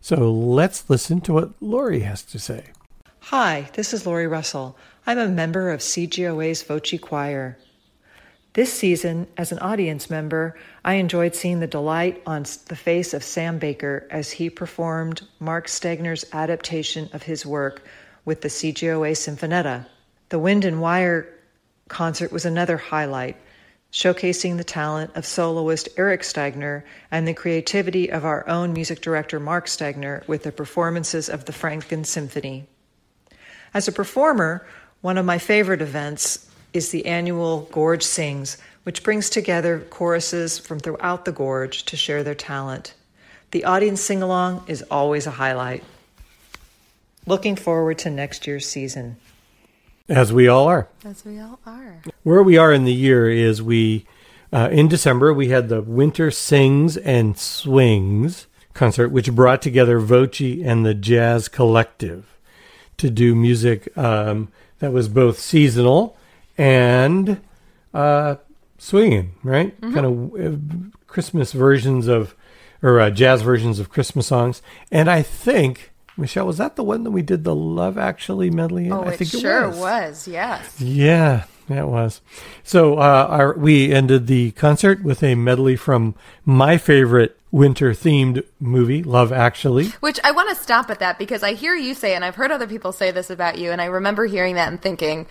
[0.00, 2.66] So let's listen to what Laurie has to say.
[3.24, 4.76] Hi, this is Laurie Russell.
[5.06, 7.58] I'm a member of CGOA's Voce Choir.
[8.52, 13.22] This season, as an audience member, I enjoyed seeing the delight on the face of
[13.22, 17.82] Sam Baker as he performed Mark Steigner's adaptation of his work
[18.24, 19.86] with the CGOA Sinfonietta.
[20.30, 21.28] The Wind and Wire
[21.86, 23.36] concert was another highlight,
[23.92, 26.82] showcasing the talent of soloist Eric Steigner
[27.12, 31.52] and the creativity of our own music director Mark Steigner with the performances of the
[31.52, 32.66] Franken Symphony.
[33.72, 34.66] As a performer,
[35.02, 40.80] one of my favorite events is the annual Gorge Sings, which brings together choruses from
[40.80, 42.94] throughout the gorge to share their talent.
[43.50, 45.82] The audience sing along is always a highlight.
[47.26, 49.16] Looking forward to next year's season.
[50.08, 50.88] As we all are.
[51.04, 52.02] As we all are.
[52.22, 54.06] Where we are in the year is we,
[54.52, 60.40] uh, in December, we had the Winter Sings and Swings concert, which brought together Voce
[60.40, 62.36] and the Jazz Collective
[62.96, 66.16] to do music um, that was both seasonal
[66.60, 67.40] and
[67.94, 68.36] uh,
[68.76, 69.80] swinging, right?
[69.80, 69.94] Mm-hmm.
[69.94, 72.34] Kind of uh, Christmas versions of,
[72.82, 74.60] or uh, jazz versions of Christmas songs.
[74.92, 78.86] And I think, Michelle, was that the one that we did the Love Actually medley
[78.86, 78.92] in?
[78.92, 79.78] Oh, I it think sure was.
[79.78, 80.28] was.
[80.28, 80.78] Yes.
[80.80, 82.20] Yeah, it was.
[82.62, 88.44] So uh, our, we ended the concert with a medley from my favorite winter themed
[88.60, 89.88] movie, Love Actually.
[90.00, 92.52] Which I want to stop at that because I hear you say, and I've heard
[92.52, 95.26] other people say this about you, and I remember hearing that and thinking,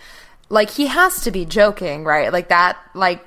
[0.50, 2.32] like, he has to be joking, right?
[2.32, 3.24] Like that, like.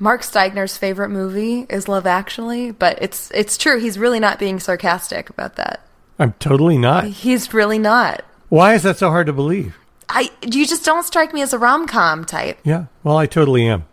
[0.00, 3.78] Mark Steigner's favorite movie is Love Actually, but it's it's true.
[3.78, 5.86] He's really not being sarcastic about that.
[6.18, 7.04] I'm totally not.
[7.04, 8.24] He's really not.
[8.48, 9.76] Why is that so hard to believe?
[10.08, 12.58] I you just don't strike me as a rom com type.
[12.64, 13.84] Yeah, well, I totally am.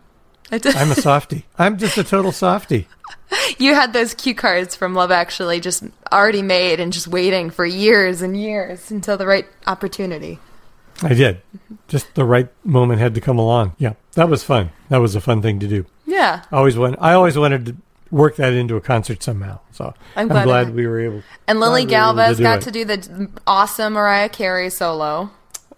[0.52, 1.46] I I'm a softie.
[1.58, 2.88] I'm just a total softie.
[3.58, 7.66] you had those cue cards from Love Actually just already made and just waiting for
[7.66, 10.40] years and years until the right opportunity.
[11.04, 11.42] I did.
[11.88, 13.76] Just the right moment had to come along.
[13.78, 14.72] Yeah, that was fun.
[14.90, 15.86] That was a fun thing to do.
[16.06, 16.44] Yeah.
[16.52, 16.96] I always want.
[17.00, 17.76] I always wanted to
[18.12, 19.60] work that into a concert somehow.
[19.72, 21.24] So I'm I'm glad glad, we were able.
[21.48, 22.62] And Lily glad we Galvez got it.
[22.64, 25.32] to do the awesome Mariah Carey solo.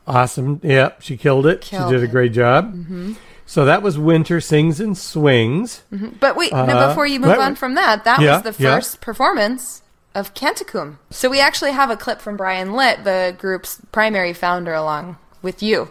[0.08, 0.60] Awesome.
[0.64, 1.62] Yeah, she killed it.
[1.62, 2.74] Killed she did a great job.
[2.74, 3.16] Mhm.
[3.46, 5.84] So that was Winter Sings and Swings.
[5.94, 6.20] Mhm.
[6.20, 8.76] But wait, no, Uh, before you move on from that, that Yeah, was the yeah.
[8.76, 9.83] first performance
[10.16, 10.98] of Canticum.
[11.10, 15.62] So we actually have a clip from Brian Litt, the group's primary founder, along with
[15.64, 15.90] you.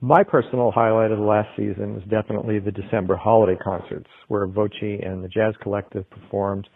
[0.00, 4.72] My personal highlight of the last season was definitely the December holiday concerts where Voce
[4.82, 6.68] and the Jazz Collective performed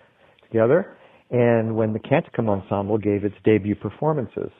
[0.45, 0.97] together
[1.31, 4.51] and when the Canticum Ensemble gave its debut performances.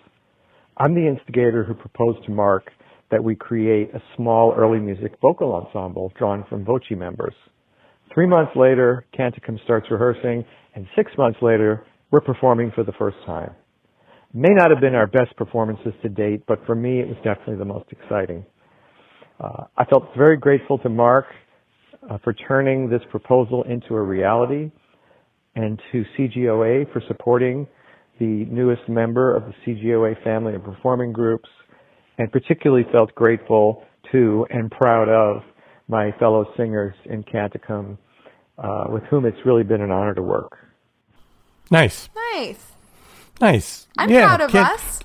[0.77, 2.73] I'm the instigator who proposed to Mark
[3.11, 7.35] that we create a small early music vocal ensemble drawn from Voce members.
[8.17, 10.43] Three months later, Canticum starts rehearsing,
[10.75, 13.51] and six months later, we're performing for the first time.
[14.33, 17.57] May not have been our best performances to date, but for me, it was definitely
[17.57, 18.47] the most exciting.
[19.39, 21.27] Uh, I felt very grateful to Mark
[22.09, 24.71] uh, for turning this proposal into a reality
[25.55, 27.67] and to CGOA for supporting
[28.19, 31.51] the newest member of the CGOA family of performing groups
[32.17, 35.43] and particularly felt grateful to and proud of
[35.87, 37.99] my fellow singers in Canticum
[38.59, 40.59] uh, with whom it's really been an honor to work.
[41.71, 42.09] Nice.
[42.35, 42.73] Nice.
[43.41, 43.87] Nice.
[43.99, 45.01] I'm yeah, proud of Can- us.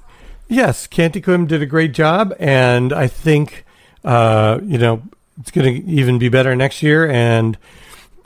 [0.47, 3.65] Yes, Canticum did a great job, and I think
[4.03, 5.01] uh, you know
[5.39, 7.57] it's going to even be better next year, and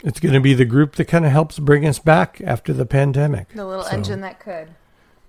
[0.02, 2.84] it's going to be the group that kind of helps bring us back after the
[2.86, 3.48] pandemic.
[3.54, 4.68] The little So, engine that could.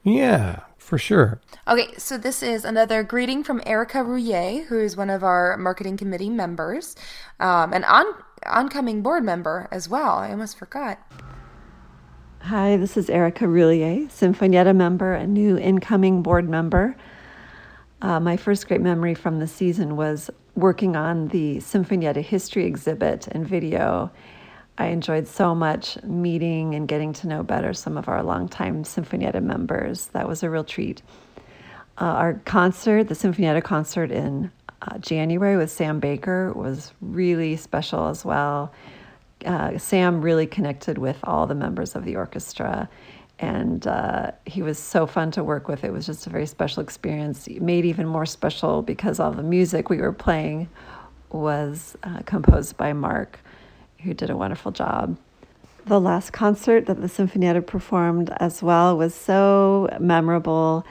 [0.04, 1.40] Yeah, for sure.
[1.68, 5.98] Okay, so this is another greeting from Erica Rouillet, who is one of our marketing
[5.98, 6.96] committee members,
[7.40, 8.06] um, an on
[8.48, 10.18] oncoming board member as well.
[10.18, 11.00] I almost forgot.
[12.42, 16.96] Hi, this is Erica Roulier, Sinfonietta member and new incoming board member.
[18.02, 23.28] Uh, my first great memory from the season was working on the Sinfonietta history exhibit
[23.28, 24.12] and video.
[24.78, 29.42] I enjoyed so much meeting and getting to know better some of our longtime Sinfonietta
[29.42, 30.08] members.
[30.08, 31.02] That was a real treat.
[32.00, 34.52] Uh, our concert, the Sinfonietta concert in
[34.82, 38.72] uh, January with Sam Baker, was really special as well.
[39.46, 42.90] Uh, Sam really connected with all the members of the orchestra,
[43.40, 45.84] and uh, he was so fun to work with.
[45.84, 49.90] It was just a very special experience, made even more special because all the music
[49.90, 50.70] we were playing
[51.30, 53.40] was uh, composed by Mark,
[54.02, 55.18] who did a wonderful job.
[55.86, 60.86] The last concert that the Sinfonietta performed as well was so memorable.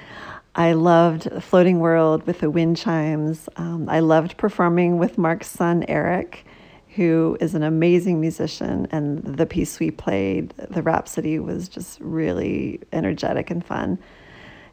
[0.57, 3.47] I loved Floating World with the wind chimes.
[3.57, 6.47] Um, I loved performing with Mark's son, Eric,
[6.95, 8.89] who is an amazing musician.
[8.91, 13.99] And the piece we played, the Rhapsody, was just really energetic and fun.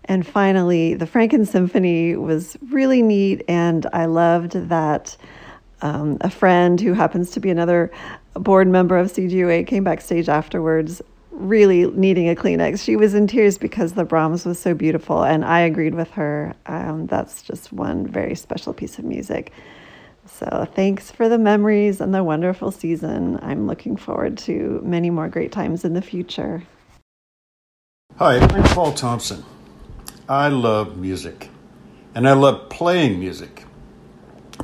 [0.06, 5.18] And finally, the Franken Symphony was really neat, and I loved that
[5.82, 7.92] um, a friend who happens to be another
[8.36, 11.02] board member of CGOA came backstage afterwards,
[11.34, 12.84] really needing a Kleenex.
[12.84, 16.54] She was in tears because the Brahms was so beautiful, and I agreed with her.
[16.66, 19.52] Um, that's just one very special piece of music.
[20.26, 23.40] So, thanks for the memories and the wonderful season.
[23.42, 26.64] I'm looking forward to many more great times in the future.
[28.18, 29.44] Hi, I'm Paul Thompson.
[30.30, 31.50] I love music,
[32.16, 33.66] and I love playing music.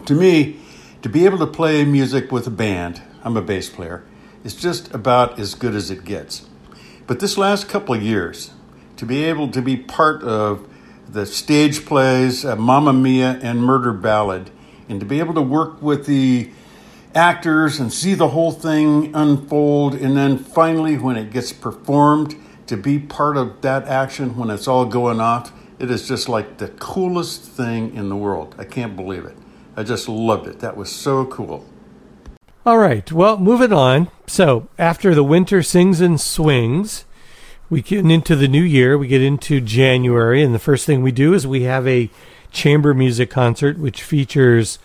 [0.06, 0.60] To me,
[1.02, 4.06] to be able to play music with a band, I'm a bass player,
[4.44, 6.49] is just about as good as it gets.
[7.10, 8.52] But this last couple of years,
[8.98, 10.68] to be able to be part of
[11.12, 14.52] the stage plays, uh, Mamma Mia and Murder Ballad,
[14.88, 16.52] and to be able to work with the
[17.16, 22.36] actors and see the whole thing unfold, and then finally, when it gets performed,
[22.68, 26.60] to be part of that action when it's all going off, it is just like
[26.60, 28.54] the coolest thing in the world.
[28.60, 29.36] I can't believe it.
[29.76, 30.60] I just loved it.
[30.60, 31.66] That was so cool.
[32.70, 33.12] All right.
[33.12, 34.12] Well, moving on.
[34.28, 37.04] So after the winter sings and swings,
[37.68, 38.96] we get into the new year.
[38.96, 42.12] We get into January, and the first thing we do is we have a
[42.52, 44.78] chamber music concert, which features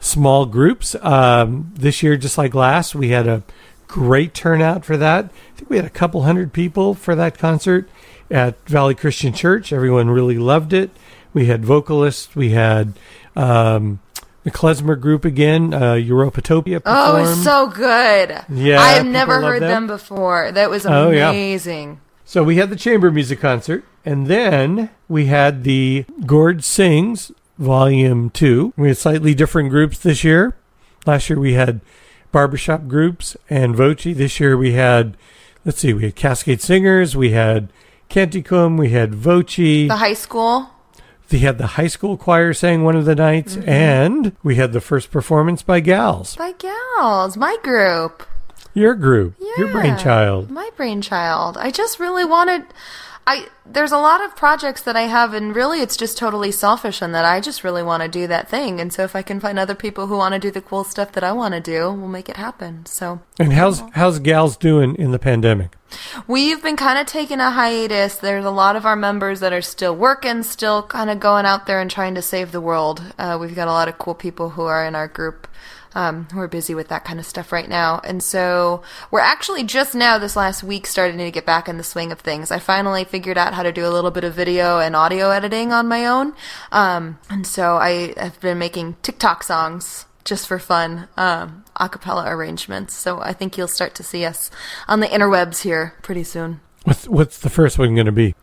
[0.00, 0.96] small groups.
[1.02, 3.42] Um, this year, just like last, we had a
[3.86, 5.26] great turnout for that.
[5.26, 7.86] I think we had a couple hundred people for that concert
[8.30, 9.74] at Valley Christian Church.
[9.74, 10.88] Everyone really loved it.
[11.34, 12.34] We had vocalists.
[12.34, 12.94] We had
[13.36, 14.00] um,
[14.46, 16.80] the klezmer group again, uh, Europatopia.
[16.86, 17.28] Oh, performed.
[17.30, 18.44] it's so good.
[18.48, 19.70] Yeah, I've never heard them.
[19.70, 20.52] them before.
[20.52, 21.30] That was Oh, yeah.
[21.30, 22.00] amazing.
[22.24, 28.30] So we had the chamber music concert, and then we had the Gorge Sings Volume
[28.30, 28.72] 2.
[28.76, 30.54] We had slightly different groups this year.
[31.06, 31.80] Last year we had
[32.30, 34.12] barbershop groups and Voci.
[34.12, 35.16] This year we had,
[35.64, 37.72] let's see, we had Cascade Singers, we had
[38.10, 39.88] Canticum, we had Voci.
[39.88, 40.70] The high school.
[41.30, 43.68] We had the high school choir sang one of the nights, Mhm.
[43.68, 48.22] and we had the first performance by Gals, By gals, my group.
[48.74, 50.50] your group, your brainchild.
[50.50, 51.56] My brainchild.
[51.58, 52.62] I just really wanted.
[53.28, 57.02] I there's a lot of projects that I have, and really it's just totally selfish
[57.02, 58.78] in that I just really want to do that thing.
[58.80, 61.10] And so if I can find other people who want to do the cool stuff
[61.12, 62.86] that I want to do, we'll make it happen.
[62.86, 65.72] So And how's how's Gals doing in the pandemic?
[66.26, 68.16] We've been kind of taking a hiatus.
[68.16, 71.66] There's a lot of our members that are still working, still kind of going out
[71.66, 73.02] there and trying to save the world.
[73.18, 75.48] Uh, we've got a lot of cool people who are in our group
[75.96, 78.00] um, who are busy with that kind of stuff right now.
[78.04, 81.82] And so we're actually just now, this last week, starting to get back in the
[81.82, 82.50] swing of things.
[82.50, 85.72] I finally figured out how to do a little bit of video and audio editing
[85.72, 86.34] on my own.
[86.70, 92.24] Um, and so I have been making TikTok songs just for fun um, a cappella
[92.28, 92.92] arrangements.
[92.92, 94.50] So I think you'll start to see us
[94.86, 96.60] on the interwebs here pretty soon.
[96.84, 98.34] What's what's the first one going to be?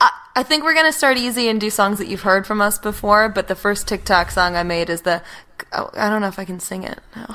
[0.00, 2.78] I, I think we're gonna start easy and do songs that you've heard from us
[2.78, 3.28] before.
[3.28, 5.22] But the first TikTok song I made is the.
[5.72, 7.00] Oh, I don't know if I can sing it.
[7.16, 7.26] No.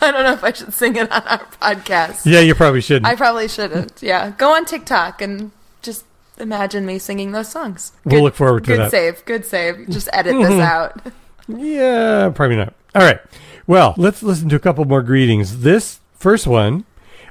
[0.00, 2.26] I don't know if I should sing it on our podcast.
[2.26, 3.06] Yeah, you probably shouldn't.
[3.06, 4.02] I probably shouldn't.
[4.02, 5.52] Yeah, go on TikTok and
[5.82, 6.04] just
[6.38, 7.92] imagine me singing those songs.
[8.04, 8.90] We'll look forward to good that.
[8.90, 9.24] Good save.
[9.24, 9.88] Good save.
[9.88, 11.00] Just edit this out.
[11.48, 12.74] Yeah, probably not.
[12.96, 13.20] All right.
[13.66, 15.58] Well, let's listen to a couple more greetings.
[15.60, 16.86] This first one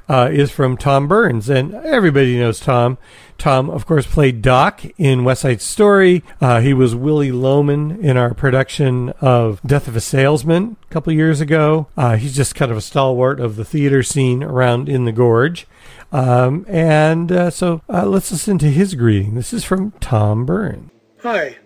[0.08, 2.98] uh, is from Tom Burns, and everybody knows Tom.
[3.36, 6.22] Tom, of course, played Doc in West Side Story.
[6.40, 11.12] Uh, he was Willie Loman in our production of Death of a Salesman a couple
[11.12, 11.88] years ago.
[11.96, 15.66] Uh, he's just kind of a stalwart of the theater scene around in the Gorge.
[16.12, 19.34] Um, and uh, so uh, let's listen to his greeting.
[19.34, 20.92] This is from Tom Burns.
[21.22, 21.56] Hi,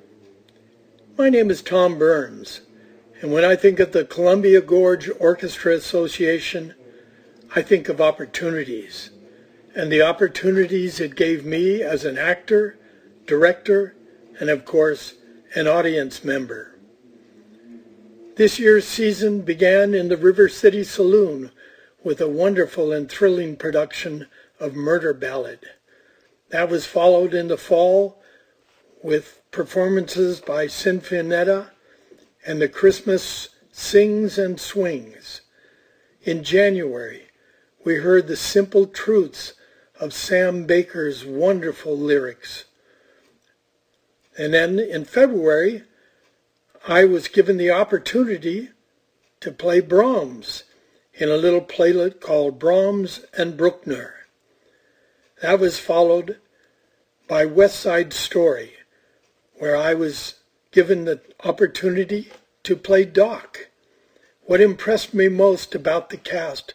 [1.19, 2.63] my name is Tom Burns,
[3.21, 6.75] and when I think of the Columbia Gorge Orchestra Association,
[7.55, 9.11] I think of opportunities
[9.75, 12.79] and the opportunities it gave me as an actor,
[13.27, 13.95] director,
[14.41, 15.14] and of course,
[15.55, 16.79] an audience member.
[18.37, 21.51] This year's season began in the River City Saloon
[22.03, 24.27] with a wonderful and thrilling production
[24.59, 25.61] of Murder Ballad.
[26.49, 28.23] That was followed in the fall
[29.03, 31.71] with performances by Sinfonietta
[32.47, 35.41] and the Christmas Sings and Swings.
[36.22, 37.28] In January,
[37.84, 39.55] we heard the simple truths
[39.99, 42.64] of Sam Baker's wonderful lyrics.
[44.38, 45.82] And then in February,
[46.86, 48.70] I was given the opportunity
[49.41, 50.64] to play Brahms
[51.14, 54.14] in a little playlet called Brahms and Bruckner.
[55.43, 56.38] That was followed
[57.28, 58.72] by West Side Story,
[59.59, 60.34] where I was
[60.71, 62.29] given the opportunity
[62.62, 63.68] to play Doc.
[64.43, 66.75] What impressed me most about the cast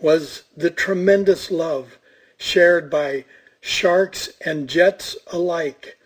[0.00, 1.98] was the tremendous love
[2.36, 3.24] shared by
[3.60, 5.96] sharks and jets alike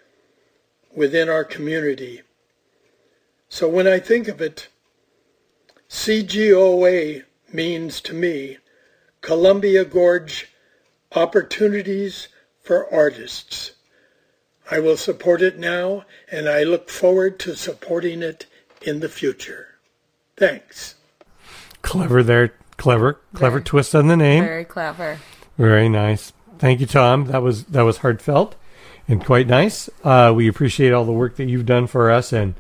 [0.95, 2.23] within our community.
[3.49, 4.69] So when I think of it,
[5.89, 8.59] CGOA means to me
[9.21, 10.49] Columbia Gorge
[11.13, 12.29] Opportunities
[12.63, 13.73] for Artists.
[14.71, 18.47] I will support it now, and I look forward to supporting it
[18.83, 19.79] in the future.
[20.37, 20.95] Thanks.
[21.83, 22.55] Clever there.
[22.77, 23.21] Clever.
[23.35, 24.45] Clever twist on the name.
[24.45, 25.19] Very clever.
[25.59, 26.33] Very nice.
[26.59, 27.27] Thank you, Tom.
[27.27, 28.55] That was that was heartfelt
[29.09, 29.91] and quite nice.
[30.05, 32.55] Uh, we appreciate all the work that you've done for us and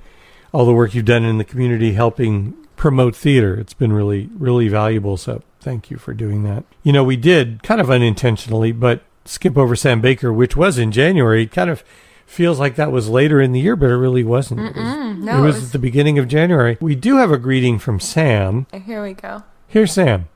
[0.52, 3.54] all the work you've done in the community helping promote theater.
[3.54, 5.16] It's been really really valuable.
[5.16, 6.64] So thank you for doing that.
[6.82, 10.92] You know, we did kind of unintentionally, but skip over Sam Baker, which was in
[10.92, 11.42] January.
[11.44, 11.84] It kind of
[12.26, 14.60] feels like that was later in the year, but it really wasn't.
[14.60, 16.76] It was, no, it it was was- at the beginning of January.
[16.80, 18.66] We do have a greeting from Sam.
[18.86, 19.42] Here we go.
[19.68, 20.28] Here's Sam.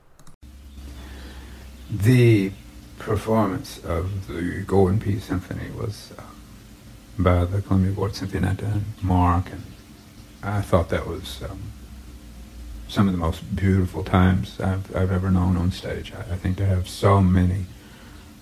[1.91, 2.51] The
[2.99, 6.21] performance of the Golden Pea Symphony was uh,
[7.19, 9.63] by the Columbia Gorge Sinfonietta and Mark, and
[10.43, 11.61] I thought that was um,
[12.87, 16.11] some of the most beautiful times I've, I've ever known on stage.
[16.13, 17.65] I, I think to have so many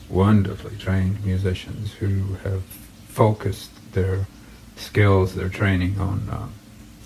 [0.10, 2.64] wonderfully trained musicians who have
[3.08, 4.28] focused their
[4.76, 6.48] skills, their training on uh,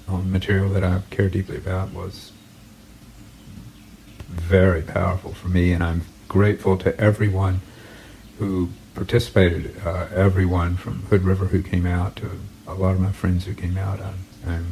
[0.08, 2.32] on material that I care deeply about was
[4.30, 7.62] very powerful for me, and I'm grateful to everyone
[8.40, 12.32] who participated, uh, everyone from Hood River who came out, to
[12.68, 14.00] a lot of my friends who came out.
[14.00, 14.66] Um, and,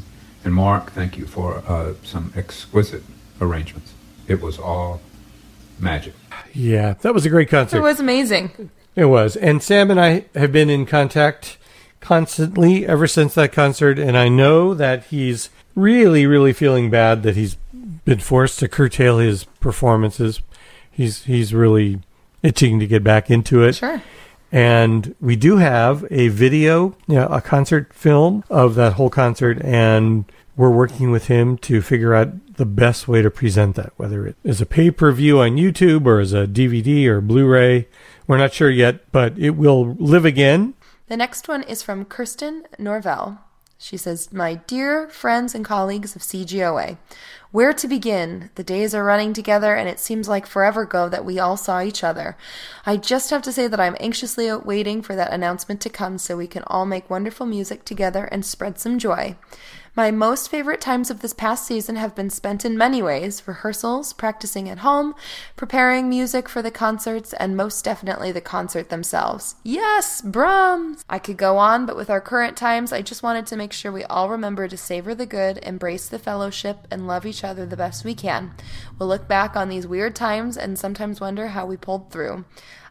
[0.43, 3.03] and Mark, thank you for uh, some exquisite
[3.41, 3.93] arrangements.
[4.27, 5.01] It was all
[5.79, 6.13] magic.
[6.53, 7.77] Yeah, that was a great concert.
[7.77, 8.69] It was amazing.
[8.95, 9.35] It was.
[9.35, 11.57] And Sam and I have been in contact
[11.99, 13.99] constantly ever since that concert.
[13.99, 17.57] And I know that he's really, really feeling bad that he's
[18.05, 20.41] been forced to curtail his performances.
[20.91, 21.99] He's, he's really
[22.41, 23.75] itching to get back into it.
[23.75, 24.01] Sure.
[24.51, 29.61] And we do have a video, you know, a concert film of that whole concert.
[29.61, 30.23] And
[30.57, 34.35] we're working with him to figure out the best way to present that, whether it
[34.43, 37.87] is a pay per view on YouTube or as a DVD or Blu ray.
[38.27, 40.73] We're not sure yet, but it will live again.
[41.07, 43.39] The next one is from Kirsten Norvell.
[43.77, 46.97] She says, My dear friends and colleagues of CGOA,
[47.51, 48.49] where to begin?
[48.55, 51.81] The days are running together, and it seems like forever ago that we all saw
[51.81, 52.37] each other.
[52.85, 56.35] I just have to say that I'm anxiously waiting for that announcement to come so
[56.35, 59.35] we can all make wonderful music together and spread some joy.
[59.97, 64.11] My most favorite times of this past season have been spent in many ways rehearsals,
[64.11, 65.15] practicing at home,
[65.55, 69.55] preparing music for the concerts, and most definitely the concert themselves.
[69.63, 71.05] Yes, Brahms!
[71.09, 73.89] I could go on, but with our current times, I just wanted to make sure
[73.89, 77.77] we all remember to savor the good, embrace the fellowship, and love each other the
[77.77, 78.51] best we can.
[78.99, 82.43] We'll look back on these weird times and sometimes wonder how we pulled through.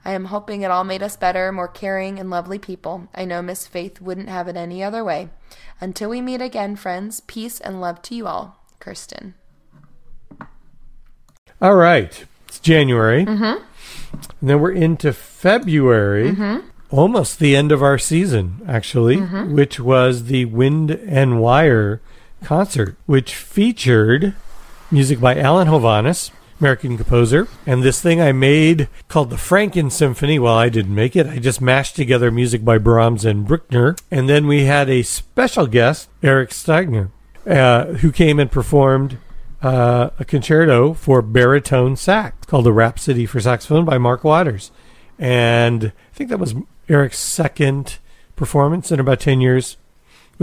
[0.04, 3.08] I am hoping it all made us better, more caring, and lovely people.
[3.14, 5.30] I know Miss Faith wouldn't have it any other way.
[5.80, 8.62] Until we meet again, friends, peace and love to you all.
[8.80, 9.34] Kirsten.
[11.60, 12.24] All right.
[12.48, 13.24] It's January.
[13.24, 13.62] Mm-hmm.
[14.40, 16.32] And then we're into February.
[16.32, 16.68] Mm-hmm.
[16.90, 19.52] Almost the end of our season, actually, Mhm.
[19.52, 22.00] which was the Wind and Wire
[22.44, 24.34] concert, which featured
[24.92, 26.30] music by Alan Hovhaness,
[26.60, 27.48] American composer.
[27.66, 30.38] And this thing I made called the Franken Symphony.
[30.38, 31.26] Well, I didn't make it.
[31.26, 33.96] I just mashed together music by Brahms and Bruckner.
[34.10, 37.10] And then we had a special guest, Eric Steigner,
[37.46, 39.18] uh, who came and performed
[39.62, 44.70] uh, a concerto for baritone sax called the Rhapsody for Saxophone by Mark Waters.
[45.18, 46.54] And I think that was
[46.88, 47.98] Eric's second
[48.36, 49.76] performance in about 10 years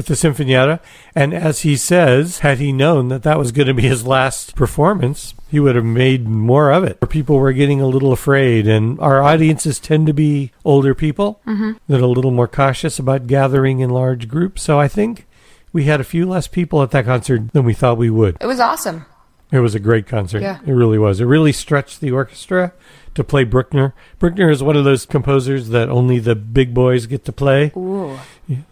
[0.07, 0.79] with the Sinfonietta.
[1.15, 4.55] And as he says, had he known that that was going to be his last
[4.55, 6.99] performance, he would have made more of it.
[7.09, 11.77] People were getting a little afraid, and our audiences tend to be older people Mhm.
[11.87, 14.63] that are a little more cautious about gathering in large groups.
[14.63, 15.27] So I think
[15.73, 18.37] we had a few less people at that concert than we thought we would.
[18.41, 19.05] It was awesome.
[19.51, 20.41] It was a great concert.
[20.41, 20.59] Yeah.
[20.65, 21.19] It really was.
[21.19, 22.71] It really stretched the orchestra
[23.15, 23.93] to play Bruckner.
[24.17, 27.73] Bruckner is one of those composers that only the big boys get to play.
[27.75, 28.17] Ooh.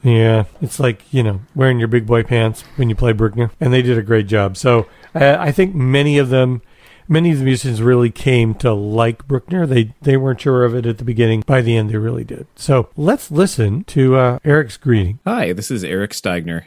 [0.03, 3.51] Yeah, it's like, you know, wearing your big boy pants when you play Bruckner.
[3.59, 4.57] And they did a great job.
[4.57, 6.61] So uh, I think many of them,
[7.07, 9.65] many of the musicians really came to like Bruckner.
[9.65, 11.43] They, they weren't sure of it at the beginning.
[11.45, 12.47] By the end, they really did.
[12.55, 15.19] So let's listen to uh, Eric's greeting.
[15.25, 16.65] Hi, this is Eric Steigner.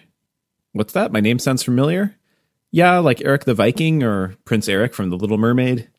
[0.73, 1.13] What's that?
[1.13, 2.17] My name sounds familiar?
[2.71, 5.91] Yeah, like Eric the Viking or Prince Eric from The Little Mermaid.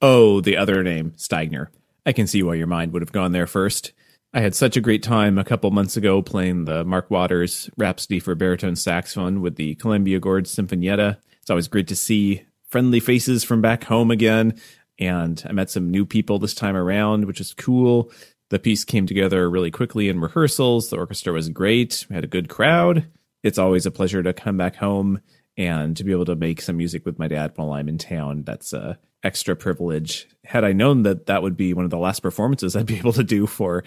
[0.00, 1.68] Oh, the other name, Steigner.
[2.04, 3.90] I can see why your mind would have gone there first.
[4.36, 8.20] I had such a great time a couple months ago playing the Mark Waters Rhapsody
[8.20, 11.16] for Baritone Saxophone with the Columbia Gorge Sinfonietta.
[11.40, 14.60] It's always great to see friendly faces from back home again,
[14.98, 18.12] and I met some new people this time around, which is cool.
[18.50, 20.90] The piece came together really quickly in rehearsals.
[20.90, 22.04] The orchestra was great.
[22.10, 23.06] We had a good crowd.
[23.42, 25.22] It's always a pleasure to come back home
[25.56, 28.42] and to be able to make some music with my dad while I'm in town.
[28.42, 30.28] That's a extra privilege.
[30.44, 33.14] Had I known that that would be one of the last performances I'd be able
[33.14, 33.82] to do for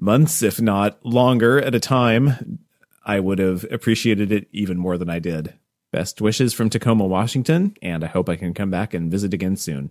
[0.00, 2.58] months, if not longer at a time,
[3.04, 5.54] I would have appreciated it even more than I did.
[5.92, 9.56] Best wishes from Tacoma, Washington, and I hope I can come back and visit again
[9.56, 9.90] soon.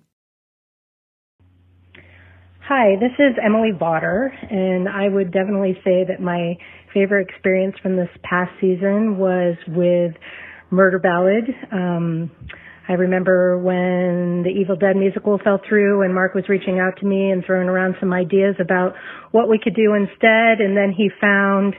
[2.62, 6.56] Hi, this is Emily Botter, and I would definitely say that my
[6.94, 10.14] favorite experience from this past season was with
[10.70, 11.46] Murder Ballad.
[11.72, 12.32] Um,
[12.90, 17.06] I remember when the Evil Dead musical fell through and Mark was reaching out to
[17.06, 18.96] me and throwing around some ideas about
[19.30, 21.76] what we could do instead, and then he found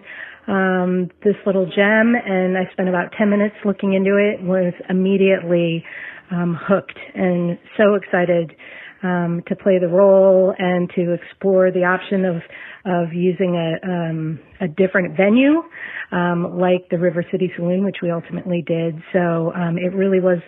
[0.47, 5.85] um, this little gem, and I spent about 10 minutes looking into it, was immediately
[6.31, 8.55] um, hooked and so excited
[9.03, 12.37] um, to play the role and to explore the option of
[12.85, 15.63] of using a um, a different venue,
[16.13, 18.95] um, like the River City Saloon, which we ultimately did.
[19.13, 20.39] So um, it really was.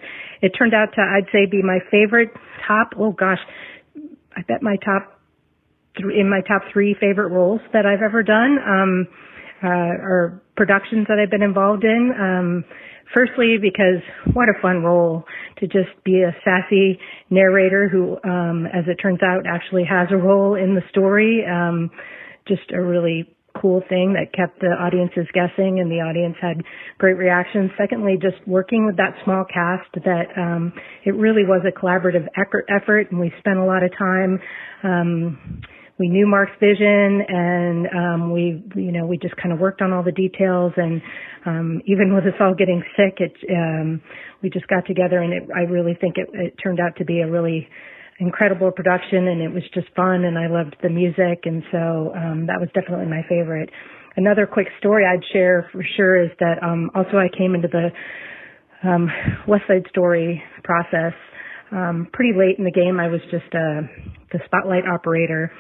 [0.41, 2.31] It turned out to I'd say be my favorite
[2.67, 2.95] top.
[2.99, 3.41] Oh gosh,
[4.37, 5.21] I bet my top
[5.99, 8.59] three in my top three favorite roles that I've ever done.
[8.67, 9.09] Um,
[9.63, 12.11] uh, or productions that I've been involved in.
[12.19, 12.65] Um,
[13.15, 14.03] firstly, because
[14.35, 15.25] what a fun role
[15.59, 16.99] to just be a sassy
[17.31, 21.45] narrator who, um, as it turns out, actually has a role in the story.
[21.47, 21.91] Um,
[22.47, 23.29] just a really
[23.61, 26.63] cool thing that kept the audiences guessing and the audience had
[26.99, 27.71] great reactions.
[27.77, 30.73] Secondly, just working with that small cast that um,
[31.05, 34.41] it really was a collaborative effort, and we spent a lot of time
[34.83, 35.61] um,
[35.99, 39.93] we knew Mark's vision and um, we, you know, we just kind of worked on
[39.93, 41.03] all the details and
[41.45, 44.01] um, even with us all getting sick, it, um,
[44.43, 47.21] we just got together and it, I really think it, it turned out to be
[47.21, 47.69] a really
[48.21, 52.47] incredible production and it was just fun and I loved the music and so um,
[52.47, 53.69] that was definitely my favorite.
[54.17, 57.91] Another quick story I'd share for sure is that um, also I came into the
[58.89, 59.09] um,
[59.47, 61.13] West Side Story process
[61.71, 63.01] um, pretty late in the game.
[63.01, 63.83] I was just uh,
[64.33, 65.53] the spotlight operator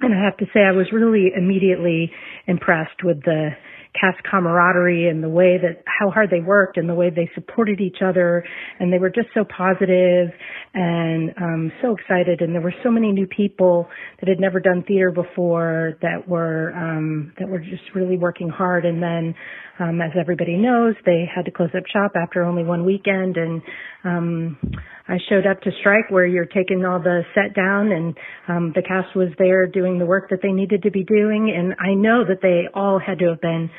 [0.00, 2.10] and I have to say I was really immediately
[2.46, 3.50] impressed with the
[3.98, 7.80] cast camaraderie and the way that how hard they worked and the way they supported
[7.80, 8.44] each other.
[8.80, 10.30] And they were just so positive
[10.74, 12.40] and um so excited.
[12.40, 13.88] And there were so many new people
[14.20, 18.84] that had never done theater before that were um that were just really working hard.
[18.84, 19.34] And then
[19.78, 23.62] um as everybody knows they had to close up shop after only one weekend and
[24.04, 24.58] um
[25.06, 28.16] I showed up to strike where you're taking all the set down and
[28.48, 31.74] um the cast was there doing the work that they needed to be doing and
[31.78, 33.70] I know that they all had to have been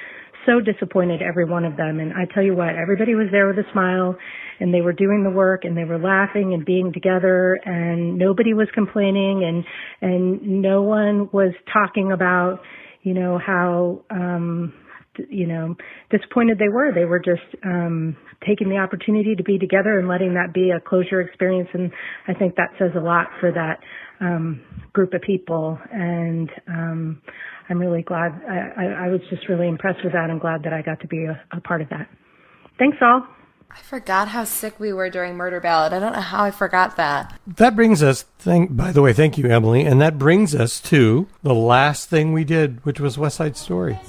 [0.45, 1.99] so disappointed, every one of them.
[1.99, 4.15] And I tell you what, everybody was there with a smile
[4.59, 8.53] and they were doing the work and they were laughing and being together and nobody
[8.53, 9.65] was complaining and,
[10.01, 12.61] and no one was talking about,
[13.01, 14.73] you know, how, um,
[15.29, 15.75] you know,
[16.11, 16.91] disappointed they were.
[16.93, 20.79] They were just um, taking the opportunity to be together and letting that be a
[20.79, 21.69] closure experience.
[21.73, 21.91] And
[22.27, 23.79] I think that says a lot for that
[24.19, 24.61] um,
[24.93, 25.79] group of people.
[25.91, 27.21] And um,
[27.69, 28.31] I'm really glad.
[28.47, 30.29] I, I, I was just really impressed with that.
[30.29, 32.09] I'm glad that I got to be a, a part of that.
[32.77, 33.27] Thanks all.
[33.71, 35.91] I forgot how sick we were during Murder Ballad.
[35.91, 37.37] I don't know how I forgot that.
[37.45, 39.83] That brings us, thank, by the way, thank you, Emily.
[39.83, 43.99] And that brings us to the last thing we did, which was West Side Story.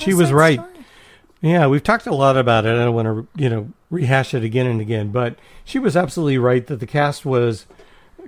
[0.00, 0.60] And she was right.
[1.42, 2.70] Yeah, we've talked a lot about it.
[2.74, 6.38] I don't want to, you know, rehash it again and again, but she was absolutely
[6.38, 7.66] right that the cast was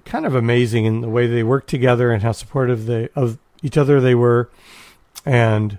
[0.04, 3.76] kind of amazing in the way they worked together and how supportive they of each
[3.76, 4.50] other they were,
[5.24, 5.78] and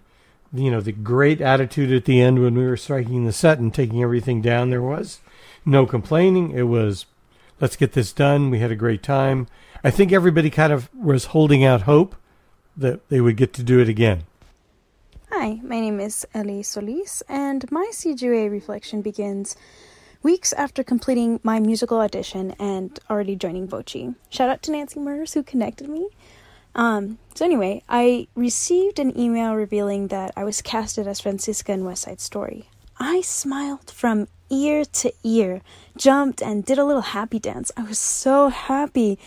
[0.53, 3.73] you know the great attitude at the end when we were striking the set and
[3.73, 4.69] taking everything down.
[4.69, 5.19] There was
[5.65, 6.51] no complaining.
[6.51, 7.05] It was
[7.59, 8.49] let's get this done.
[8.49, 9.47] We had a great time.
[9.83, 12.15] I think everybody kind of was holding out hope
[12.77, 14.23] that they would get to do it again.
[15.35, 19.55] Hi, my name is Ellie Solis, and my CGA reflection begins
[20.21, 24.13] weeks after completing my musical audition and already joining Voci.
[24.29, 26.07] Shout out to Nancy Murs who connected me.
[26.75, 31.83] Um, so anyway, I received an email revealing that I was casted as Francisca in
[31.83, 32.69] West Side Story.
[32.99, 35.61] I smiled from ear to ear,
[35.97, 37.71] jumped and did a little happy dance.
[37.75, 39.17] I was so happy.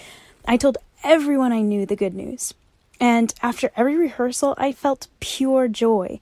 [0.47, 2.55] I told everyone I knew the good news.
[3.01, 6.21] And after every rehearsal, I felt pure joy.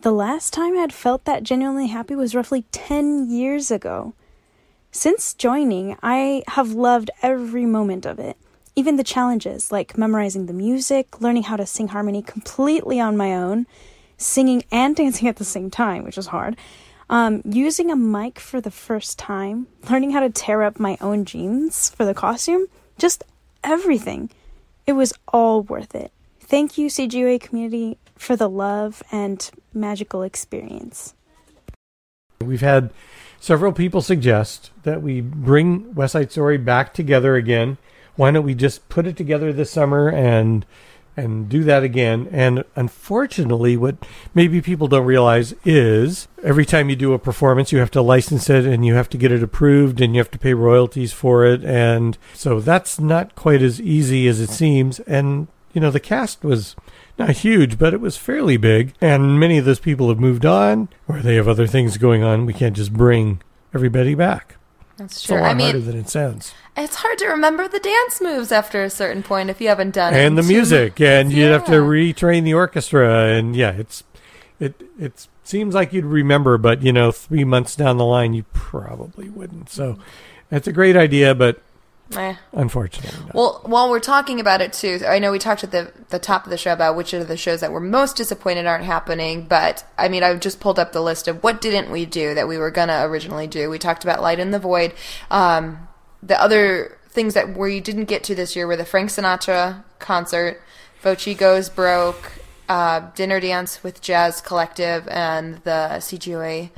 [0.00, 4.14] The last time I had felt that genuinely happy was roughly 10 years ago.
[4.90, 8.36] Since joining, I have loved every moment of it.
[8.74, 13.34] Even the challenges, like memorizing the music, learning how to sing harmony completely on my
[13.34, 13.66] own,
[14.16, 16.56] singing and dancing at the same time, which was hard,
[17.08, 21.24] um, using a mic for the first time, learning how to tear up my own
[21.24, 22.66] jeans for the costume,
[22.98, 23.24] just
[23.62, 24.30] everything.
[24.86, 26.12] It was all worth it.
[26.40, 31.14] Thank you, CGA community, for the love and magical experience.
[32.40, 32.90] We've had
[33.40, 37.78] several people suggest that we bring West Side Story back together again.
[38.14, 40.64] Why don't we just put it together this summer and
[41.16, 42.28] and do that again?
[42.30, 43.96] And unfortunately, what
[44.34, 48.50] maybe people don't realize is every time you do a performance, you have to license
[48.50, 51.44] it and you have to get it approved and you have to pay royalties for
[51.44, 51.64] it.
[51.64, 55.00] And so that's not quite as easy as it seems.
[55.00, 56.74] And you know, the cast was
[57.18, 58.94] not huge, but it was fairly big.
[59.00, 62.46] And many of those people have moved on or they have other things going on.
[62.46, 63.42] We can't just bring
[63.74, 64.56] everybody back.
[64.96, 65.38] That's It's true.
[65.38, 66.54] a lot I mean, harder than it sounds.
[66.76, 70.14] It's hard to remember the dance moves after a certain point if you haven't done
[70.14, 70.18] it.
[70.18, 74.04] And the music, and you'd have to retrain the orchestra, and yeah, it's
[74.58, 78.44] it it seems like you'd remember, but you know, three months down the line, you
[78.52, 79.70] probably wouldn't.
[79.70, 79.98] So,
[80.50, 81.60] it's a great idea, but
[82.14, 82.36] Eh.
[82.52, 83.18] Unfortunately.
[83.26, 83.34] not.
[83.34, 86.44] Well, while we're talking about it too, I know we talked at the the top
[86.44, 89.46] of the show about which of the shows that we're most disappointed aren't happening.
[89.46, 92.46] But I mean, I've just pulled up the list of what didn't we do that
[92.46, 93.68] we were gonna originally do.
[93.68, 94.94] We talked about Light in the Void.
[95.30, 95.88] Um,
[96.22, 100.62] the other things that we didn't get to this year were the Frank Sinatra concert,
[101.00, 102.32] Voci Goes Broke,
[102.68, 106.70] uh, Dinner Dance with Jazz Collective, and the CGOA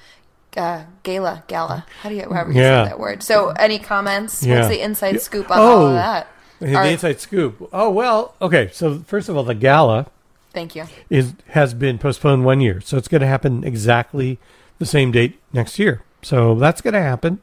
[0.58, 1.44] uh, gala.
[1.46, 1.86] Gala.
[2.02, 2.84] How do you, however you Yeah.
[2.84, 3.22] say that word.
[3.22, 4.42] So, any comments?
[4.44, 4.56] Yeah.
[4.56, 6.26] What's the inside scoop on all of that?
[6.60, 7.68] The inside scoop.
[7.72, 8.68] Oh well, okay.
[8.72, 10.06] So first of all, the gala
[10.52, 10.86] Thank you.
[11.08, 14.38] is has been postponed one year, so it's going to happen exactly
[14.78, 16.02] the same date next year.
[16.22, 17.40] So that's going to happen.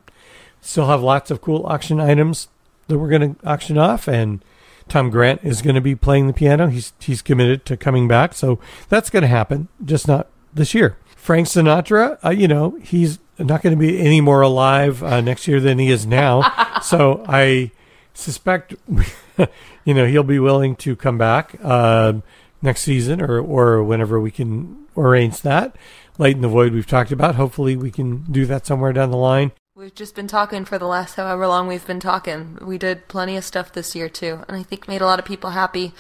[0.60, 2.50] Still have lots of cool auction items
[2.88, 4.44] that we're going to auction off, and
[4.90, 6.68] Tom Grant is going to be playing the piano.
[6.68, 8.60] He's he's committed to coming back, so
[8.90, 10.98] that's going to happen, just not this year.
[11.26, 15.48] Frank Sinatra, uh, you know, he's not going to be any more alive uh, next
[15.48, 16.80] year than he is now.
[16.84, 17.72] so I
[18.14, 18.76] suspect,
[19.86, 22.22] you know, he'll be willing to come back um
[22.62, 25.76] next season or or whenever we can arrange that.
[26.20, 27.34] Light in the Void we've talked about.
[27.34, 29.52] Hopefully we can do that somewhere down the line.
[29.76, 32.60] We've just been talking for the last however long we've been talking.
[32.62, 35.26] We did plenty of stuff this year too, and I think made a lot of
[35.26, 35.92] people happy.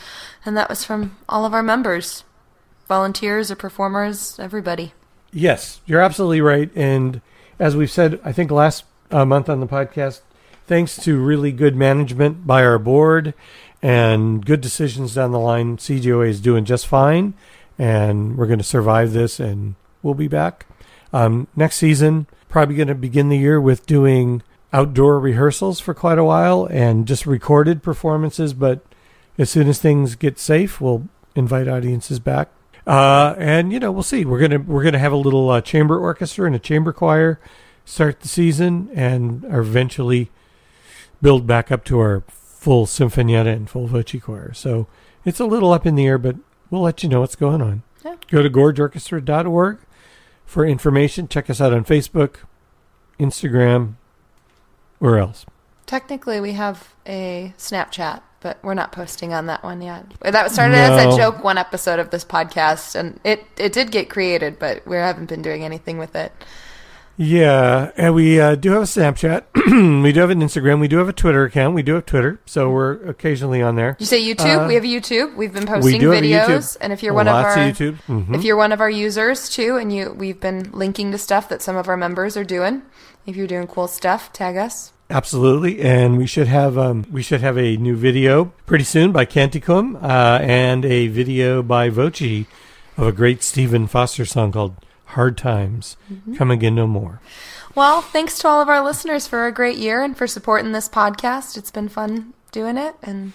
[0.45, 2.25] And that was from all of our members,
[2.87, 4.93] volunteers or performers, everybody.
[5.35, 6.71] Yes, you're absolutely right.
[6.77, 7.19] And
[7.59, 10.21] as we've said, I think last uh, month on the podcast,
[10.65, 13.33] thanks to really good management by our board
[13.81, 17.33] and good decisions down the line, CGOA is doing just fine.
[17.77, 20.67] And we're going to survive this and we'll be back.
[21.11, 26.17] Um, next season, probably going to begin the year with doing outdoor rehearsals for quite
[26.17, 28.53] a while and just recorded performances.
[28.53, 28.85] But
[29.37, 32.47] as soon as things get safe, we'll invite audiences back.
[32.85, 34.25] Uh, and you know, we'll see.
[34.25, 37.39] We're gonna we're gonna have a little uh, chamber orchestra and a chamber choir
[37.85, 40.31] start the season, and eventually
[41.21, 44.53] build back up to our full sinfonietta and full Voci choir.
[44.53, 44.87] So
[45.23, 46.35] it's a little up in the air, but
[46.69, 47.83] we'll let you know what's going on.
[48.03, 48.15] Yeah.
[48.27, 49.79] Go to gorgeorchestra.org
[50.45, 51.27] for information.
[51.27, 52.37] Check us out on Facebook,
[53.19, 53.95] Instagram,
[54.99, 55.45] where else?
[55.85, 60.05] Technically, we have a Snapchat, but we're not posting on that one yet.
[60.21, 64.09] That started as a joke one episode of this podcast, and it it did get
[64.09, 66.31] created, but we haven't been doing anything with it.
[67.17, 69.43] Yeah, and we uh, do have a Snapchat.
[70.03, 70.81] we do have an Instagram.
[70.81, 71.73] We do have a Twitter account.
[71.73, 73.95] We do have Twitter, so we're occasionally on there.
[73.99, 74.65] You say YouTube?
[74.65, 75.35] Uh, we have YouTube.
[75.35, 77.77] We've been we posting do have videos, and if you're one of Lots our of
[77.77, 78.01] YouTube.
[78.07, 78.35] Mhm.
[78.35, 81.61] if you're one of our users too, and you we've been linking to stuff that
[81.61, 82.81] some of our members are doing.
[83.25, 84.91] If you're doing cool stuff, tag us.
[85.09, 89.23] Absolutely, and we should have um, we should have a new video pretty soon by
[89.23, 92.47] Canticum uh, and a video by Voci
[92.97, 94.75] of a great Stephen Foster song called
[95.05, 96.35] "Hard Times." Mhm.
[96.37, 97.21] Come again, no more.
[97.75, 100.89] Well, thanks to all of our listeners for a great year and for supporting this
[100.89, 101.55] podcast.
[101.55, 103.33] It's been fun doing it, and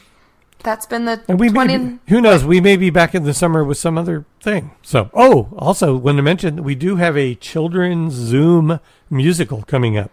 [0.65, 1.79] that's been the And we may 20.
[1.79, 2.45] be, who knows?
[2.45, 4.73] We may be back in the summer with some other thing.
[4.83, 10.11] So, oh, also, want to mention we do have a children's Zoom musical coming up.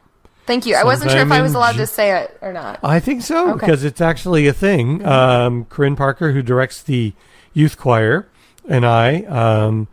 [0.47, 0.75] Thank you.
[0.75, 2.79] I wasn't sure if I was allowed Ju- to say it or not.
[2.81, 3.59] I think so Okay.
[3.65, 5.05] because it's actually a thing.
[5.05, 7.13] Um, Corinne Parker, who directs the
[7.53, 8.27] youth choir,
[8.67, 9.87] and I um,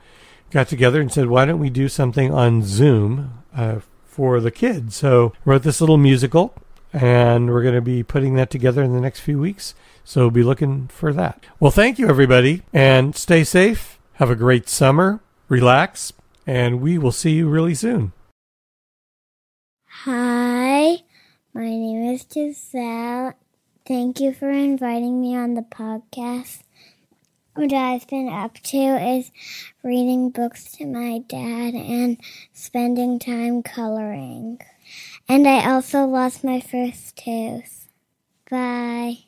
[0.51, 4.95] got together and said, "Why don't we do something on Zoom uh, for the kids?"
[4.97, 6.55] So wrote this little musical,
[6.93, 9.75] and we're going to be putting that together in the next few weeks.
[10.05, 11.43] So be looking for that.
[11.59, 13.99] Well, thank you everybody, and stay safe.
[14.15, 15.19] Have a great summer.
[15.49, 16.13] Relax,
[16.47, 18.13] and we will see you really soon.
[20.05, 20.44] Hi,
[21.55, 23.35] my name is Giselle.
[23.87, 26.65] Thank you for inviting me on the podcast.
[27.55, 29.31] What I've been up to is
[29.85, 32.19] reading books to my dad and
[32.53, 34.59] spending time coloring.
[35.29, 37.87] And I also lost my first tooth.
[38.51, 39.27] Bye.